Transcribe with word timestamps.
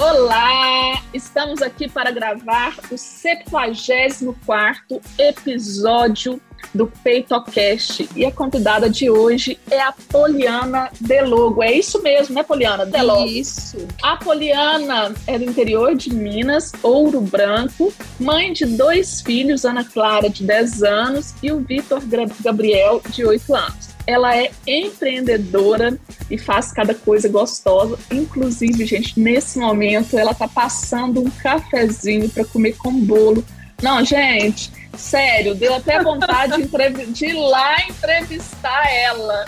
Olá! 0.00 1.02
Estamos 1.12 1.60
aqui 1.60 1.86
para 1.86 2.10
gravar 2.10 2.74
o 2.90 2.96
74 2.96 4.98
episódio 5.18 6.40
do 6.74 6.86
PeitoCast. 6.86 8.08
E 8.16 8.24
a 8.24 8.32
convidada 8.32 8.88
de 8.88 9.10
hoje 9.10 9.60
é 9.70 9.78
a 9.78 9.92
Poliana 9.92 10.90
Delogo. 10.98 11.62
É 11.62 11.74
isso 11.74 12.02
mesmo, 12.02 12.34
né, 12.34 12.42
Poliana? 12.42 12.86
Delogo. 12.86 13.28
Isso. 13.28 13.76
A 14.02 14.16
Poliana 14.16 15.12
é 15.26 15.38
do 15.38 15.44
interior 15.44 15.94
de 15.94 16.14
Minas, 16.14 16.72
Ouro 16.82 17.20
Branco, 17.20 17.92
mãe 18.18 18.54
de 18.54 18.64
dois 18.64 19.20
filhos, 19.20 19.66
Ana 19.66 19.84
Clara, 19.84 20.30
de 20.30 20.44
10 20.44 20.82
anos, 20.82 21.34
e 21.42 21.52
o 21.52 21.60
Vitor 21.60 22.00
Gabriel, 22.42 23.02
de 23.10 23.26
8 23.26 23.54
anos. 23.54 23.89
Ela 24.06 24.36
é 24.36 24.50
empreendedora 24.66 25.98
e 26.30 26.38
faz 26.38 26.72
cada 26.72 26.94
coisa 26.94 27.28
gostosa. 27.28 27.98
Inclusive, 28.10 28.84
gente, 28.86 29.18
nesse 29.18 29.58
momento 29.58 30.18
ela 30.18 30.34
tá 30.34 30.48
passando 30.48 31.20
um 31.20 31.30
cafezinho 31.30 32.28
para 32.28 32.44
comer 32.44 32.76
com 32.76 32.92
bolo. 32.92 33.44
Não, 33.82 34.04
gente, 34.04 34.70
Sério, 34.96 35.54
deu 35.54 35.74
até 35.74 36.02
vontade 36.02 36.62
de, 36.62 37.06
de 37.06 37.26
ir 37.26 37.34
lá 37.34 37.76
entrevistar 37.88 38.92
ela. 38.92 39.44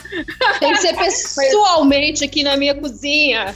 Tem 0.61 0.73
que 0.73 0.79
ser 0.79 0.97
pessoalmente 0.97 2.25
aqui 2.25 2.43
na 2.43 2.57
minha 2.57 2.75
cozinha. 2.75 3.55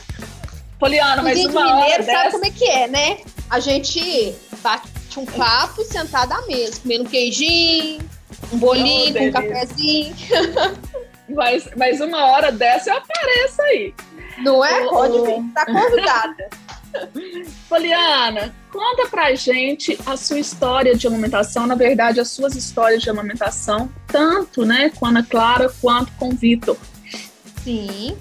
Poliana, 0.78 1.22
mas 1.22 1.38
Cozinha 1.38 1.50
uma 1.50 1.66
de 1.66 1.72
mineiro 1.72 1.92
hora 1.94 2.02
sabe 2.02 2.24
dessa... 2.24 2.30
como 2.32 2.44
é 2.44 2.50
que 2.50 2.64
é, 2.64 2.88
né? 2.88 3.18
A 3.48 3.60
gente 3.60 4.34
bate 4.62 4.88
um 5.16 5.24
papo 5.24 5.82
sentado 5.84 6.32
à 6.32 6.46
mesa, 6.46 6.80
comendo 6.82 7.04
um 7.04 7.06
queijinho, 7.06 8.00
um 8.52 8.58
bolinho, 8.58 9.14
Oh, 9.18 9.24
um 9.24 9.32
cafezinho. 9.32 10.14
Mas, 11.28 11.68
mas 11.76 12.00
uma 12.00 12.24
hora 12.26 12.52
dessa 12.52 12.90
eu 12.90 12.98
apareço 12.98 13.60
aí. 13.62 13.92
Não 14.38 14.64
é? 14.64 14.84
Pode 14.86 15.26
vir, 15.26 15.52
tá 15.52 15.66
convidada. 15.66 16.48
Poliana, 17.68 18.54
conta 18.70 19.08
pra 19.08 19.34
gente 19.34 19.98
a 20.06 20.16
sua 20.16 20.38
história 20.38 20.94
de 20.94 21.06
amamentação, 21.06 21.66
na 21.66 21.74
verdade, 21.74 22.20
as 22.20 22.28
suas 22.28 22.54
histórias 22.54 23.02
de 23.02 23.10
amamentação, 23.10 23.90
tanto 24.06 24.64
né, 24.64 24.90
com 24.94 25.04
a 25.04 25.08
Ana 25.08 25.24
Clara 25.24 25.68
quanto 25.80 26.12
com 26.12 26.28
o 26.28 26.36
Vitor. 26.36 26.76
Sim. 27.64 28.16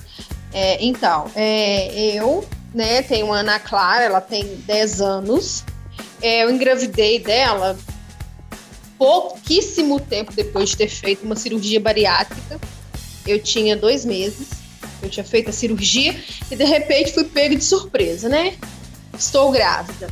É, 0.51 0.83
então, 0.83 1.29
é, 1.35 2.15
eu 2.15 2.43
né, 2.73 3.01
tenho 3.03 3.31
a 3.31 3.37
Ana 3.37 3.59
Clara, 3.59 4.03
ela 4.03 4.21
tem 4.21 4.43
10 4.65 5.01
anos. 5.01 5.63
É, 6.21 6.43
eu 6.43 6.49
engravidei 6.49 7.19
dela 7.19 7.77
pouquíssimo 8.97 9.99
tempo 9.99 10.33
depois 10.33 10.69
de 10.69 10.77
ter 10.77 10.89
feito 10.89 11.23
uma 11.23 11.35
cirurgia 11.35 11.79
bariátrica. 11.79 12.59
Eu 13.27 13.41
tinha 13.41 13.75
dois 13.75 14.05
meses, 14.05 14.49
eu 15.01 15.09
tinha 15.09 15.23
feito 15.23 15.49
a 15.49 15.53
cirurgia 15.53 16.15
e 16.49 16.55
de 16.55 16.63
repente 16.63 17.13
fui 17.13 17.23
pego 17.23 17.55
de 17.55 17.63
surpresa, 17.63 18.29
né? 18.29 18.57
Estou 19.17 19.51
grávida. 19.51 20.09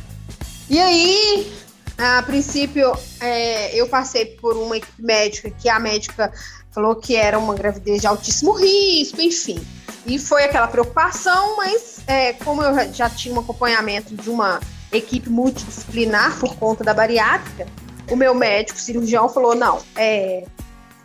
E 0.68 0.80
aí, 0.80 1.52
a 1.98 2.22
princípio, 2.22 2.92
é, 3.20 3.78
eu 3.78 3.86
passei 3.88 4.26
por 4.26 4.56
uma 4.56 4.76
equipe 4.76 5.02
médica 5.02 5.50
que 5.50 5.68
a 5.68 5.78
médica 5.78 6.32
falou 6.72 6.96
que 6.96 7.14
era 7.14 7.38
uma 7.38 7.54
gravidez 7.54 8.00
de 8.00 8.06
altíssimo 8.06 8.52
risco, 8.52 9.20
enfim. 9.20 9.64
E 10.06 10.18
foi 10.18 10.44
aquela 10.44 10.66
preocupação, 10.66 11.56
mas 11.56 12.00
é, 12.06 12.32
como 12.32 12.62
eu 12.62 12.92
já 12.92 13.08
tinha 13.08 13.34
um 13.34 13.40
acompanhamento 13.40 14.14
de 14.14 14.28
uma 14.28 14.60
equipe 14.92 15.30
multidisciplinar 15.30 16.38
por 16.38 16.56
conta 16.56 16.82
da 16.84 16.92
bariátrica, 16.92 17.66
o 18.10 18.16
meu 18.16 18.34
médico 18.34 18.78
cirurgião 18.78 19.28
falou: 19.28 19.54
não, 19.54 19.80
é, 19.96 20.44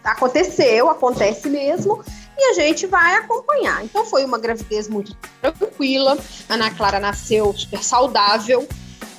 aconteceu, 0.03 0.89
acontece 0.89 1.49
mesmo, 1.49 2.03
e 2.37 2.51
a 2.51 2.53
gente 2.53 2.87
vai 2.87 3.15
acompanhar. 3.15 3.83
Então 3.83 4.05
foi 4.05 4.23
uma 4.25 4.37
gravidez 4.37 4.87
muito 4.87 5.15
tranquila. 5.41 6.17
A 6.47 6.53
Ana 6.53 6.71
Clara 6.71 6.99
nasceu 6.99 7.53
super 7.53 7.83
saudável. 7.83 8.67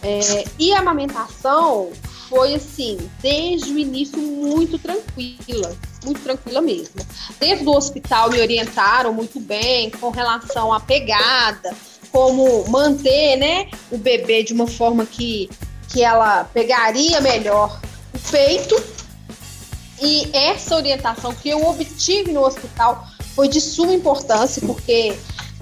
é, 0.02 0.44
e 0.58 0.72
a 0.72 0.80
amamentação 0.80 1.90
foi 2.30 2.54
assim, 2.54 2.96
desde 3.20 3.72
o 3.72 3.78
início, 3.78 4.16
muito 4.16 4.78
tranquila, 4.78 5.76
muito 6.04 6.20
tranquila 6.20 6.60
mesmo. 6.60 7.04
Dentro 7.40 7.64
do 7.64 7.72
hospital 7.72 8.30
me 8.30 8.40
orientaram 8.40 9.12
muito 9.12 9.40
bem 9.40 9.90
com 9.90 10.10
relação 10.10 10.72
à 10.72 10.78
pegada, 10.78 11.74
como 12.12 12.64
manter 12.68 13.36
né, 13.36 13.68
o 13.90 13.98
bebê 13.98 14.44
de 14.44 14.52
uma 14.52 14.68
forma 14.68 15.04
que, 15.04 15.50
que 15.90 16.02
ela 16.02 16.44
pegaria 16.44 17.20
melhor 17.20 17.80
o 18.14 18.30
peito. 18.30 18.82
E 20.00 20.30
essa 20.32 20.76
orientação 20.76 21.34
que 21.34 21.50
eu 21.50 21.66
obtive 21.66 22.32
no 22.32 22.42
hospital 22.44 23.06
foi 23.34 23.48
de 23.48 23.60
suma 23.60 23.92
importância, 23.92 24.62
porque 24.64 25.14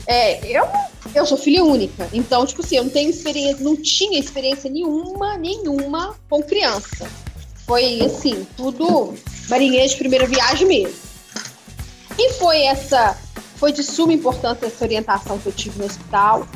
é, 0.07 0.47
eu, 0.47 0.67
eu 1.15 1.27
sou 1.27 1.37
filha 1.37 1.65
única. 1.65 2.09
Então, 2.13 2.47
tipo 2.47 2.63
assim, 2.63 2.77
eu 2.77 2.85
não 2.85 2.91
tenho 2.91 3.11
experiência, 3.11 3.65
não 3.65 3.77
tinha 3.77 4.19
experiência 4.19 4.71
nenhuma, 4.71 5.37
nenhuma 5.37 6.15
com 6.31 6.43
criança. 6.43 7.09
Foi 7.67 8.01
assim, 8.01 8.47
tudo 8.57 9.15
marinheiro 9.49 9.89
de 9.89 9.97
primeira 9.97 10.27
viagem 10.27 10.67
mesmo. 10.67 10.97
E 12.19 12.33
foi 12.35 12.63
essa, 12.63 13.17
foi 13.57 13.73
de 13.73 13.83
suma 13.83 14.13
importância 14.13 14.67
essa 14.67 14.85
orientação 14.85 15.39
que 15.39 15.47
eu 15.47 15.53
tive 15.53 15.79
no 15.79 15.85
hospital. 15.85 16.47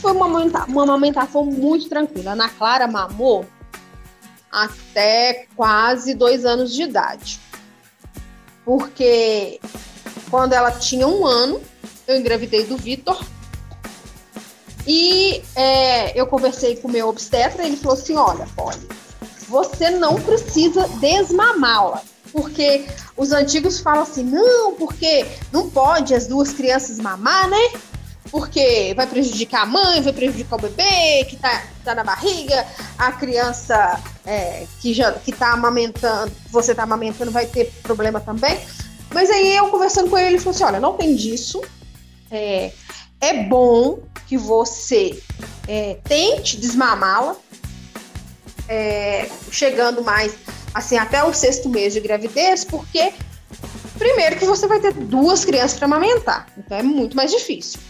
Foi 0.00 0.12
uma, 0.12 0.26
uma 0.26 0.82
amamentação 0.82 1.44
muito 1.44 1.88
tranquila. 1.88 2.30
A 2.30 2.32
Ana 2.32 2.48
Clara 2.48 2.86
mamou 2.86 3.44
até 4.50 5.46
quase 5.54 6.14
dois 6.14 6.44
anos 6.44 6.72
de 6.72 6.82
idade. 6.82 7.40
Porque 8.64 9.60
quando 10.30 10.52
ela 10.52 10.72
tinha 10.72 11.06
um 11.06 11.26
ano, 11.26 11.60
eu 12.06 12.16
engravidei 12.16 12.64
do 12.64 12.76
Vitor. 12.76 13.22
E 14.86 15.42
é, 15.54 16.18
eu 16.18 16.26
conversei 16.26 16.76
com 16.76 16.88
o 16.88 16.90
meu 16.90 17.08
obstetra, 17.08 17.64
ele 17.64 17.76
falou 17.76 17.96
assim: 17.96 18.16
olha, 18.16 18.46
Polly, 18.56 18.88
você 19.48 19.90
não 19.90 20.14
precisa 20.20 20.88
desmamá-la. 21.00 22.02
Porque 22.32 22.86
os 23.16 23.32
antigos 23.32 23.80
falam 23.80 24.02
assim: 24.02 24.24
não, 24.24 24.74
porque 24.74 25.26
não 25.52 25.68
pode 25.68 26.14
as 26.14 26.26
duas 26.26 26.52
crianças 26.52 26.98
mamar, 26.98 27.48
né? 27.48 27.72
Porque 28.30 28.92
vai 28.94 29.06
prejudicar 29.06 29.62
a 29.62 29.66
mãe, 29.66 30.00
vai 30.02 30.12
prejudicar 30.12 30.56
o 30.56 30.62
bebê 30.62 31.24
que 31.28 31.36
tá, 31.36 31.64
tá 31.84 31.94
na 31.94 32.04
barriga, 32.04 32.66
a 32.96 33.10
criança 33.10 34.00
é, 34.24 34.66
que 34.80 34.94
já 34.94 35.12
que 35.12 35.32
tá 35.32 35.52
amamentando, 35.52 36.32
você 36.50 36.74
tá 36.74 36.84
amamentando, 36.84 37.32
vai 37.32 37.46
ter 37.46 37.72
problema 37.82 38.20
também. 38.20 38.58
Mas 39.12 39.28
aí 39.30 39.56
eu 39.56 39.68
conversando 39.68 40.08
com 40.08 40.16
ele, 40.16 40.28
ele 40.28 40.38
falou 40.38 40.54
assim: 40.54 40.64
olha, 40.64 40.80
não 40.80 40.96
tem 40.96 41.14
disso. 41.16 41.60
É, 42.30 42.70
é 43.20 43.42
bom 43.44 43.98
que 44.28 44.38
você 44.38 45.20
é, 45.66 45.98
tente 46.04 46.56
desmamá-la, 46.56 47.34
é, 48.68 49.28
chegando 49.50 50.02
mais 50.02 50.36
assim 50.72 50.96
até 50.96 51.22
o 51.24 51.34
sexto 51.34 51.68
mês 51.68 51.92
de 51.92 52.00
gravidez, 52.00 52.64
porque 52.64 53.12
primeiro 53.98 54.36
que 54.36 54.44
você 54.44 54.66
vai 54.68 54.80
ter 54.80 54.94
duas 54.94 55.44
crianças 55.44 55.76
para 55.76 55.86
amamentar, 55.86 56.46
então 56.56 56.78
é 56.78 56.82
muito 56.82 57.16
mais 57.16 57.30
difícil. 57.30 57.80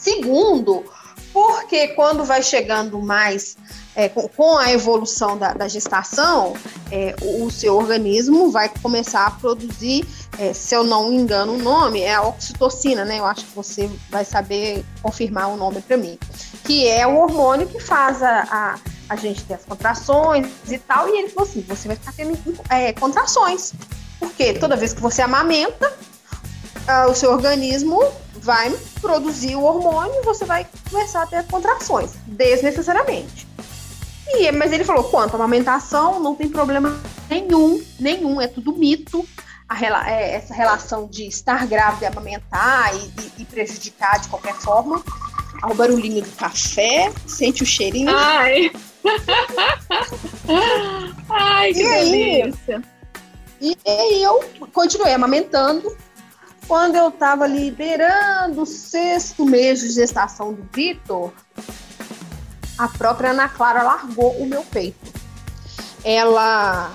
Segundo, 0.00 0.82
porque 1.30 1.88
quando 1.88 2.24
vai 2.24 2.42
chegando 2.42 3.02
mais 3.02 3.56
é, 3.94 4.08
com, 4.08 4.56
a 4.56 4.72
evolução 4.72 5.36
da, 5.36 5.52
da 5.52 5.68
gestação, 5.68 6.54
é, 6.90 7.14
o, 7.20 7.50
seu 7.50 7.76
organismo 7.76 8.50
vai 8.50 8.70
começar 8.80 9.26
a 9.26 9.30
produzir, 9.30 10.06
é, 10.38 10.54
se 10.54 10.74
eu 10.74 10.84
não 10.84 11.12
engano 11.12 11.52
o 11.52 11.58
nome, 11.58 12.00
é 12.00 12.14
a 12.14 12.22
oxitocina, 12.22 13.04
né? 13.04 13.18
Eu 13.18 13.26
acho 13.26 13.44
que 13.44 13.54
você 13.54 13.90
vai 14.08 14.24
saber 14.24 14.86
confirmar 15.02 15.48
o 15.48 15.56
nome 15.56 15.82
para 15.82 15.98
mim. 15.98 16.18
Que 16.64 16.88
é 16.88 17.06
o 17.06 17.18
hormônio 17.18 17.66
que 17.66 17.78
faz 17.78 18.22
a, 18.22 18.42
a, 18.50 18.78
a 19.10 19.16
gente 19.16 19.44
ter 19.44 19.54
as 19.54 19.66
contrações 19.66 20.48
e 20.66 20.78
tal. 20.78 21.08
E 21.08 21.18
ele 21.18 21.28
falou 21.28 21.48
assim: 21.48 21.60
você 21.60 21.88
vai 21.88 21.96
ficar 21.96 22.12
tendo 22.12 22.38
é, 22.70 22.94
contrações. 22.94 23.74
Porque 24.18 24.54
toda 24.54 24.76
vez 24.76 24.94
que 24.94 25.00
você 25.00 25.20
amamenta, 25.20 25.92
ah, 26.86 27.06
o 27.06 27.14
seu 27.14 27.30
organismo 27.32 28.00
vai 28.40 28.70
produzir 29.00 29.56
o 29.56 29.62
hormônio 29.64 30.14
e 30.20 30.24
você 30.24 30.44
vai 30.44 30.66
começar 30.90 31.22
a 31.22 31.26
ter 31.26 31.44
contrações, 31.46 32.12
desnecessariamente. 32.26 33.46
E, 34.28 34.50
mas 34.52 34.72
ele 34.72 34.84
falou, 34.84 35.04
quanto 35.04 35.32
à 35.32 35.36
amamentação, 35.36 36.20
não 36.20 36.34
tem 36.34 36.48
problema 36.48 36.96
nenhum, 37.28 37.82
nenhum, 37.98 38.40
é 38.40 38.46
tudo 38.46 38.72
mito. 38.72 39.26
Rela- 39.72 40.08
é, 40.10 40.34
essa 40.34 40.52
relação 40.52 41.06
de 41.06 41.26
estar 41.28 41.64
grávida 41.66 42.04
e 42.04 42.08
amamentar 42.08 42.92
e, 42.94 42.98
e- 42.98 43.42
e 43.42 43.44
prejudicar 43.44 44.18
de 44.18 44.28
qualquer 44.28 44.54
forma. 44.54 45.02
Ao 45.62 45.74
barulhinho 45.74 46.22
do 46.22 46.30
café, 46.32 47.12
sente 47.26 47.62
o 47.62 47.66
cheirinho. 47.66 48.10
Ai! 48.10 48.70
Ai, 49.04 51.12
Ai, 51.28 51.72
que 51.74 51.82
e 51.82 51.88
delícia! 51.88 52.82
Aí, 53.60 53.76
e 53.84 53.90
aí 53.90 54.22
eu 54.22 54.40
continuei 54.72 55.12
amamentando. 55.12 55.94
Quando 56.66 56.96
eu 56.96 57.08
estava 57.08 57.46
liberando 57.46 58.62
o 58.62 58.66
sexto 58.66 59.44
mês 59.44 59.80
de 59.80 59.90
gestação 59.90 60.52
do 60.52 60.66
Vitor, 60.72 61.32
a 62.78 62.88
própria 62.88 63.30
Ana 63.30 63.48
Clara 63.48 63.82
largou 63.82 64.32
o 64.36 64.46
meu 64.46 64.62
peito. 64.62 65.12
Ela 66.04 66.92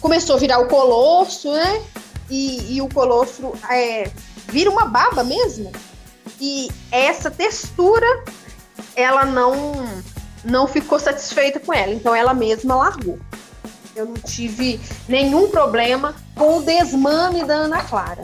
começou 0.00 0.36
a 0.36 0.38
virar 0.38 0.60
o 0.60 0.68
colosso, 0.68 1.50
né? 1.52 1.82
E, 2.30 2.76
e 2.76 2.82
o 2.82 2.88
colosso 2.88 3.52
é, 3.70 4.10
vira 4.46 4.70
uma 4.70 4.84
baba 4.84 5.24
mesmo. 5.24 5.72
E 6.40 6.68
essa 6.92 7.30
textura, 7.30 8.06
ela 8.94 9.24
não, 9.24 9.72
não 10.44 10.68
ficou 10.68 10.98
satisfeita 11.00 11.58
com 11.58 11.72
ela. 11.72 11.92
Então 11.92 12.14
ela 12.14 12.32
mesma 12.32 12.76
largou. 12.76 13.18
Eu 13.96 14.06
não 14.06 14.14
tive 14.14 14.80
nenhum 15.08 15.50
problema 15.50 16.14
com 16.36 16.58
o 16.58 16.62
desmame 16.62 17.44
da 17.44 17.54
Ana 17.54 17.82
Clara. 17.82 18.22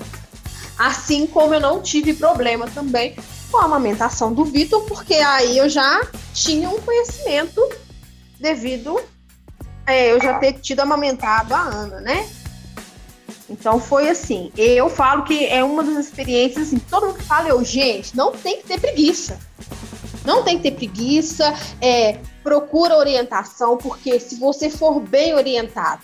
Assim 0.78 1.26
como 1.26 1.54
eu 1.54 1.60
não 1.60 1.80
tive 1.80 2.14
problema 2.14 2.66
também 2.68 3.16
com 3.50 3.58
a 3.58 3.64
amamentação 3.64 4.32
do 4.32 4.44
Vitor, 4.44 4.82
porque 4.86 5.14
aí 5.14 5.58
eu 5.58 5.68
já 5.68 6.00
tinha 6.32 6.68
um 6.68 6.80
conhecimento 6.80 7.60
devido 8.40 9.00
é, 9.86 10.12
eu 10.12 10.20
já 10.20 10.38
ter 10.38 10.54
tido 10.54 10.80
amamentado 10.80 11.54
a 11.54 11.60
Ana, 11.60 12.00
né? 12.00 12.28
Então 13.48 13.78
foi 13.78 14.08
assim. 14.08 14.50
Eu 14.56 14.88
falo 14.88 15.24
que 15.24 15.46
é 15.46 15.62
uma 15.62 15.82
das 15.82 16.06
experiências 16.06 16.68
assim, 16.68 16.78
todo 16.78 17.08
mundo 17.08 17.22
fala, 17.22 17.48
eu, 17.48 17.62
gente, 17.64 18.16
não 18.16 18.32
tem 18.32 18.58
que 18.58 18.66
ter 18.66 18.80
preguiça. 18.80 19.38
Não 20.24 20.42
tem 20.42 20.56
que 20.56 20.62
ter 20.62 20.76
preguiça, 20.76 21.52
é, 21.82 22.18
procura 22.42 22.96
orientação, 22.96 23.76
porque 23.76 24.18
se 24.18 24.36
você 24.36 24.70
for 24.70 24.98
bem 25.00 25.34
orientado, 25.34 26.02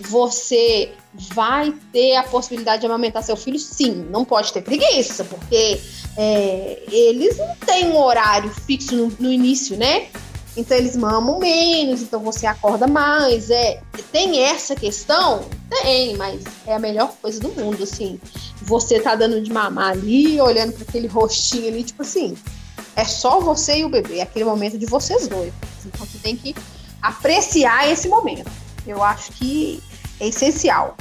você 0.00 0.92
vai 1.14 1.72
ter 1.92 2.16
a 2.16 2.22
possibilidade 2.22 2.80
de 2.80 2.86
amamentar 2.86 3.22
seu 3.22 3.36
filho, 3.36 3.58
sim. 3.58 4.06
Não 4.10 4.24
pode 4.24 4.52
ter 4.52 4.62
preguiça, 4.62 5.24
porque 5.24 5.80
é, 6.16 6.82
eles 6.90 7.36
não 7.38 7.54
têm 7.64 7.88
um 7.88 7.96
horário 7.96 8.50
fixo 8.50 8.94
no, 8.94 9.12
no, 9.18 9.32
início, 9.32 9.76
né? 9.76 10.08
Então 10.56 10.76
eles 10.76 10.96
mamam 10.96 11.38
menos, 11.38 12.02
então 12.02 12.20
você 12.20 12.46
acorda 12.46 12.86
mais. 12.86 13.50
É, 13.50 13.80
tem 14.12 14.40
essa 14.40 14.74
questão? 14.74 15.44
Tem, 15.68 16.16
mas 16.16 16.42
é 16.66 16.74
a 16.74 16.78
melhor 16.78 17.12
coisa 17.20 17.40
do 17.40 17.48
mundo, 17.48 17.82
assim. 17.82 18.20
Você 18.62 19.00
tá 19.00 19.14
dando 19.14 19.40
de 19.40 19.52
mamar 19.52 19.92
ali, 19.92 20.40
olhando 20.40 20.72
para 20.72 20.84
aquele 20.84 21.06
rostinho 21.06 21.68
ali, 21.68 21.82
tipo 21.82 22.02
assim, 22.02 22.36
é 22.96 23.04
só 23.04 23.40
você 23.40 23.78
e 23.78 23.84
o 23.84 23.88
bebê, 23.88 24.18
é 24.18 24.22
aquele 24.22 24.44
momento 24.44 24.78
de 24.78 24.86
vocês 24.86 25.28
dois. 25.28 25.52
Então 25.84 26.06
você 26.06 26.18
tem 26.18 26.36
que 26.36 26.54
apreciar 27.02 27.90
esse 27.90 28.08
momento. 28.08 28.63
Eu 28.86 29.02
acho 29.02 29.32
que 29.32 29.82
é 30.20 30.28
essencial. 30.28 30.96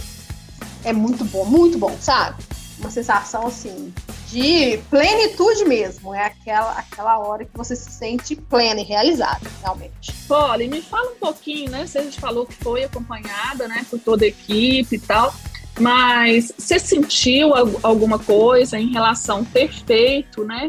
É 0.83 0.91
muito 0.91 1.23
bom, 1.25 1.45
muito 1.45 1.77
bom, 1.77 1.95
sabe? 1.99 2.43
Uma 2.79 2.89
sensação 2.89 3.47
assim 3.47 3.93
de 4.27 4.79
plenitude 4.89 5.63
mesmo. 5.65 6.13
É 6.13 6.25
aquela, 6.25 6.71
aquela 6.71 7.19
hora 7.19 7.45
que 7.45 7.55
você 7.55 7.75
se 7.75 7.91
sente 7.91 8.35
plena 8.35 8.81
e 8.81 8.83
realizada, 8.83 9.49
realmente. 9.61 10.11
Polly, 10.27 10.67
me 10.67 10.81
fala 10.81 11.11
um 11.11 11.15
pouquinho, 11.15 11.69
né? 11.69 11.85
Você 11.85 12.11
falou 12.11 12.45
que 12.45 12.55
foi 12.55 12.83
acompanhada, 12.83 13.67
né, 13.67 13.85
por 13.89 13.99
toda 13.99 14.25
a 14.25 14.27
equipe 14.27 14.95
e 14.95 14.99
tal. 14.99 15.33
Mas 15.79 16.51
você 16.57 16.79
sentiu 16.79 17.51
alguma 17.81 18.19
coisa 18.19 18.77
em 18.77 18.91
relação 18.91 19.43
ter 19.43 19.71
feito, 19.71 20.43
né? 20.43 20.67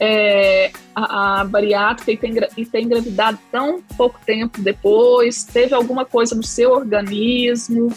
É, 0.00 0.72
a, 0.96 1.40
a, 1.40 1.44
bariátrica 1.44 2.12
e 2.12 2.16
ter, 2.16 2.50
e 2.56 2.66
ter 2.66 2.80
engravidado 2.80 3.38
tão 3.50 3.80
pouco 3.96 4.18
tempo 4.26 4.60
depois? 4.60 5.44
Teve 5.44 5.74
alguma 5.74 6.04
coisa 6.04 6.34
no 6.34 6.42
seu 6.42 6.72
organismo? 6.72 7.92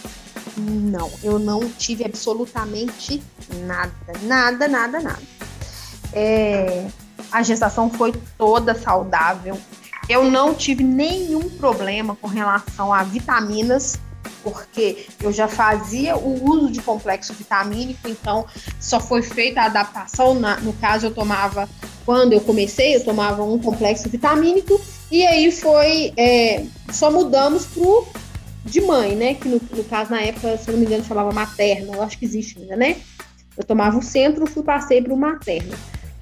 Não, 0.57 1.11
eu 1.23 1.39
não 1.39 1.67
tive 1.69 2.05
absolutamente 2.05 3.21
nada, 3.65 3.91
nada, 4.23 4.67
nada, 4.67 4.99
nada. 4.99 5.21
É, 6.13 6.87
a 7.31 7.41
gestação 7.43 7.89
foi 7.89 8.13
toda 8.37 8.75
saudável. 8.75 9.57
Eu 10.07 10.29
não 10.29 10.53
tive 10.53 10.83
nenhum 10.83 11.49
problema 11.49 12.15
com 12.15 12.27
relação 12.27 12.93
a 12.93 13.03
vitaminas, 13.03 13.99
porque 14.43 15.05
eu 15.21 15.31
já 15.31 15.47
fazia 15.47 16.15
o 16.15 16.49
uso 16.49 16.71
de 16.71 16.81
complexo 16.81 17.33
vitamínico, 17.33 18.07
então 18.07 18.45
só 18.79 18.99
foi 18.99 19.21
feita 19.21 19.61
a 19.61 19.65
adaptação. 19.65 20.35
Na, 20.35 20.59
no 20.59 20.73
caso, 20.73 21.07
eu 21.07 21.11
tomava, 21.11 21.69
quando 22.05 22.33
eu 22.33 22.41
comecei, 22.41 22.95
eu 22.95 23.03
tomava 23.03 23.43
um 23.43 23.59
complexo 23.59 24.09
vitamínico, 24.09 24.79
e 25.11 25.25
aí 25.25 25.51
foi, 25.51 26.13
é, 26.17 26.65
só 26.91 27.11
mudamos 27.11 27.65
pro 27.65 28.05
de 28.65 28.81
mãe, 28.81 29.15
né? 29.15 29.35
Que 29.35 29.47
no, 29.47 29.61
no, 29.75 29.83
caso, 29.83 30.11
na 30.11 30.21
época, 30.21 30.57
se 30.57 30.71
não 30.71 30.79
me 30.79 30.85
engano, 30.85 31.03
chamava 31.03 31.31
materna, 31.31 31.95
eu 31.95 32.01
acho 32.01 32.17
que 32.17 32.25
existe 32.25 32.59
ainda, 32.59 32.75
né? 32.75 32.97
Eu 33.55 33.63
tomava 33.63 33.97
o 33.97 34.01
centro, 34.01 34.45
fui 34.47 34.63
passei 34.63 35.01
para 35.01 35.13
o 35.13 35.17
materno. 35.17 35.73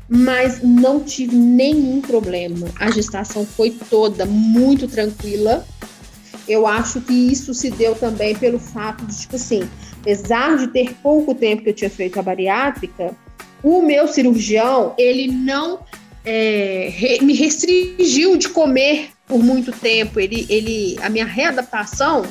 Mas 0.08 0.62
não 0.62 1.00
tive 1.00 1.36
nenhum 1.36 2.02
problema. 2.02 2.68
A 2.76 2.92
gestação 2.92 3.46
foi 3.46 3.72
toda 3.72 4.26
muito 4.26 4.88
tranquila. 4.88 5.66
Eu 6.48 6.68
acho 6.68 7.02
que 7.02 7.14
isso 7.14 7.54
se 7.54 7.70
deu 7.70 7.96
também 7.96 8.36
pelo 8.36 8.60
fato 8.60 9.06
de, 9.06 9.18
tipo 9.18 9.36
assim, 9.36 9.68
apesar 10.02 10.58
de 10.58 10.68
ter 10.68 10.94
pouco 11.02 11.34
tempo 11.34 11.64
que 11.64 11.70
eu 11.70 11.74
tinha 11.74 11.90
feito 11.90 12.20
a 12.20 12.24
bariátrica, 12.24 13.16
o 13.64 13.82
meu 13.82 14.08
cirurgião, 14.08 14.94
ele 14.98 15.28
não 15.28 15.80
é, 16.26 16.90
re, 16.94 17.20
me 17.22 17.34
restringiu 17.34 18.38
de 18.38 18.50
comer 18.50 19.10
por 19.26 19.42
muito 19.42 19.72
tempo. 19.72 20.20
Ele, 20.20 20.46
ele, 20.50 20.98
a 21.02 21.10
minha 21.10 21.26
readaptação, 21.26 22.26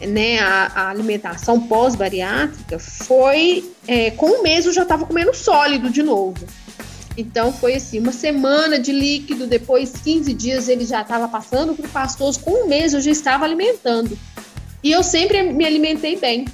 né, 0.00 0.38
a, 0.38 0.72
a 0.74 0.88
alimentação 0.90 1.60
pós-bariátrica 1.60 2.78
foi 2.78 3.64
é, 3.86 4.10
com 4.10 4.40
um 4.40 4.42
mês 4.42 4.66
eu 4.66 4.72
já 4.72 4.82
estava 4.82 5.06
comendo 5.06 5.34
sólido 5.34 5.90
de 5.90 6.02
novo. 6.02 6.46
Então 7.16 7.52
foi 7.52 7.74
assim, 7.74 7.98
uma 7.98 8.12
semana 8.12 8.78
de 8.78 8.92
líquido, 8.92 9.46
depois 9.46 9.92
15 10.02 10.32
dias 10.32 10.68
ele 10.68 10.86
já 10.86 11.02
estava 11.02 11.28
passando 11.28 11.72
o 11.72 11.88
pastoso, 11.88 12.40
com 12.40 12.64
um 12.64 12.68
mês 12.68 12.94
eu 12.94 13.00
já 13.00 13.10
estava 13.10 13.44
alimentando. 13.44 14.16
E 14.82 14.90
eu 14.90 15.02
sempre 15.02 15.42
me 15.42 15.64
alimentei 15.64 16.16
bem. 16.16 16.46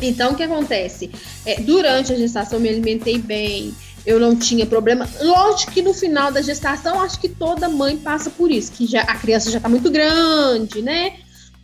Então 0.00 0.32
o 0.32 0.36
que 0.36 0.42
acontece? 0.42 1.10
É, 1.44 1.60
durante 1.60 2.12
a 2.12 2.16
gestação 2.16 2.60
me 2.60 2.68
alimentei 2.68 3.18
bem, 3.18 3.74
eu 4.04 4.20
não 4.20 4.36
tinha 4.36 4.64
problema. 4.66 5.08
Lógico 5.20 5.72
que 5.72 5.82
no 5.82 5.92
final 5.92 6.30
da 6.30 6.40
gestação, 6.40 7.00
acho 7.00 7.18
que 7.18 7.28
toda 7.28 7.68
mãe 7.68 7.96
passa 7.96 8.30
por 8.30 8.50
isso, 8.50 8.70
que 8.72 8.86
já, 8.86 9.02
a 9.02 9.16
criança 9.16 9.50
já 9.50 9.56
está 9.56 9.68
muito 9.68 9.90
grande, 9.90 10.82
né? 10.82 11.14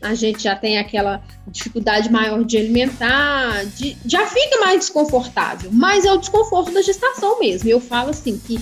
A 0.03 0.15
gente 0.15 0.43
já 0.43 0.57
tem 0.57 0.79
aquela 0.79 1.23
dificuldade 1.47 2.11
maior 2.11 2.45
de 2.45 2.59
alimentar, 2.59 3.65
de, 3.67 3.97
já 4.05 4.27
fica 4.27 4.61
mais 4.61 4.81
desconfortável, 4.81 5.71
mas 5.73 6.05
é 6.05 6.13
o 6.13 6.19
desconforto 6.19 6.73
da 6.73 6.83
gestação 6.83 7.39
mesmo. 7.39 7.69
Eu 7.69 7.81
falo 7.81 8.11
assim 8.11 8.39
que 8.39 8.59